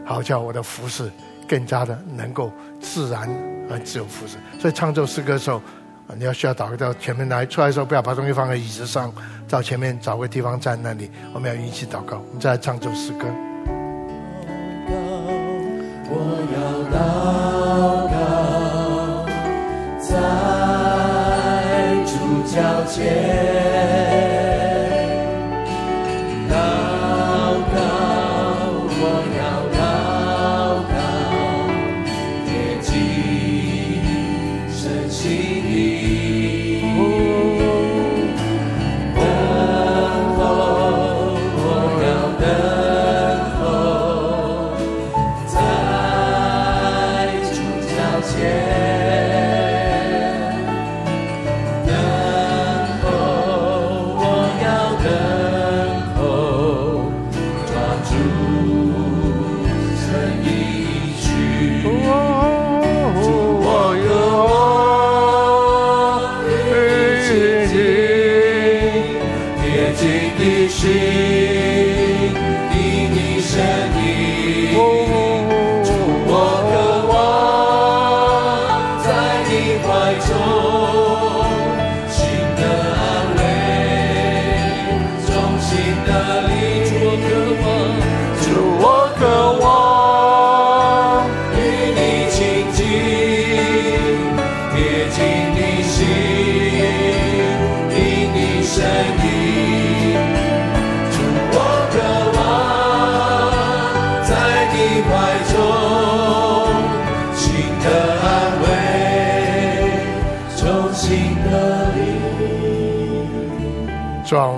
[0.08, 1.12] 好叫我的服侍
[1.48, 2.50] 更加的能够
[2.80, 3.30] 自然
[3.70, 4.38] 而自由服侍。
[4.58, 5.62] 所以唱这首诗歌的时候，
[6.16, 9.14] 你要需要祷告到前面来，出来的时候不要把东西放在椅子上，
[9.50, 12.18] 到前面找个地方站那里，我们要一起祷告。
[12.30, 13.28] 我们再来唱这首诗歌。
[16.10, 16.16] 我
[16.56, 16.58] 要
[16.96, 16.98] 祷
[18.14, 19.28] 告，
[20.02, 20.10] 在
[22.06, 22.12] 主
[22.50, 22.56] 脚
[22.86, 23.57] 前。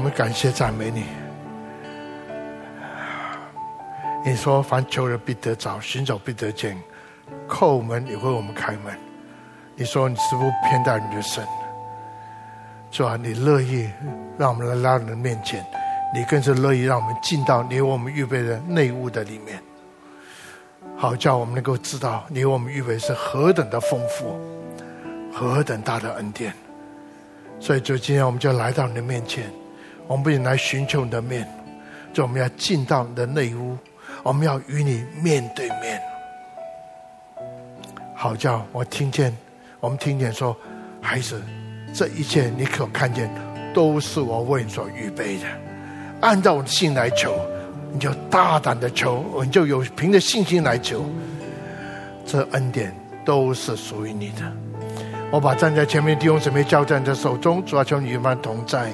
[0.09, 1.05] 感谢赞美你。
[4.25, 6.77] 你说：“凡求人必得找，寻找必得见，
[7.47, 8.93] 叩门也为我们开门。”
[9.75, 11.43] 你说：“你是不偏待你的神。”
[12.91, 13.89] 主啊，你乐意
[14.37, 15.65] 让我们来来到你的面前，
[16.13, 19.61] 你更是乐意让我们进到你为我们预备的内屋的里面，
[20.97, 24.37] 好叫我们能够知道你为我们预备是何等的丰富，
[25.33, 26.53] 何等大的恩典。
[27.59, 29.49] 所以，就今天我们就来到你的面前。
[30.09, 31.47] 我们不仅来寻求你的面，
[32.11, 33.77] 就我们要进到你的内屋，
[34.23, 36.01] 我们要与你面对面。
[38.15, 39.31] 好叫我听见，
[39.79, 40.57] 我们听见说，
[40.99, 41.39] 孩子，
[41.93, 43.29] 这一切你可看见，
[43.71, 45.43] 都是我为你所预备的。
[46.21, 47.31] 按照我的心来求，
[47.93, 51.05] 你就大胆的求，你就有凭着信心来求，
[52.25, 52.91] 这恩典
[53.23, 54.41] 都是属于你的。
[55.29, 58.91] 我把站在前面弟兄姊妹交在你的手中，主要求你与我们同在。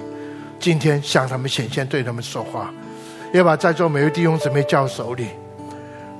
[0.66, 2.74] 今天向他们显现，对他们说话，
[3.32, 5.28] 也把在座每位弟兄姊妹交手里，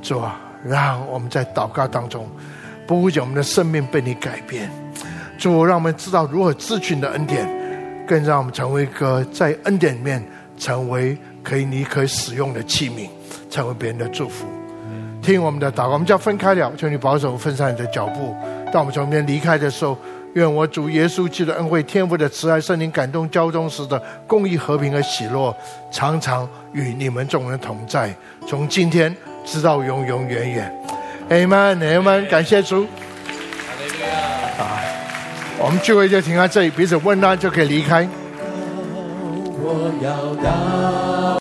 [0.04, 2.30] 主啊，让我们在祷告当中，
[2.86, 4.70] 不仅我们的生命被你改变，
[5.40, 7.50] 主让我们知道如何支取的恩典，
[8.08, 10.24] 更让我们成为一个在恩典里面
[10.60, 13.10] 成为可以你可以使用的器皿，
[13.50, 14.46] 成为别人的祝福。
[15.24, 18.36] 听我们的祷告，我们就要分开了，求你保守分散你的脚步，
[18.72, 19.98] 当我们从这边离开的时候。
[20.36, 25.56] 愿我主耶稣基督恩惠天赋的慈爱圣灵感动交通时的公益和平和喜乐
[25.90, 28.14] 常常与你们众人同在
[28.46, 29.16] 从今天
[29.46, 30.86] 直到永永远远。
[31.30, 32.86] Amen amen 感谢主。
[34.60, 34.84] 啊
[35.58, 38.06] 我们聚会就停在这里彼此问安就可以离开。
[39.58, 41.26] 我要到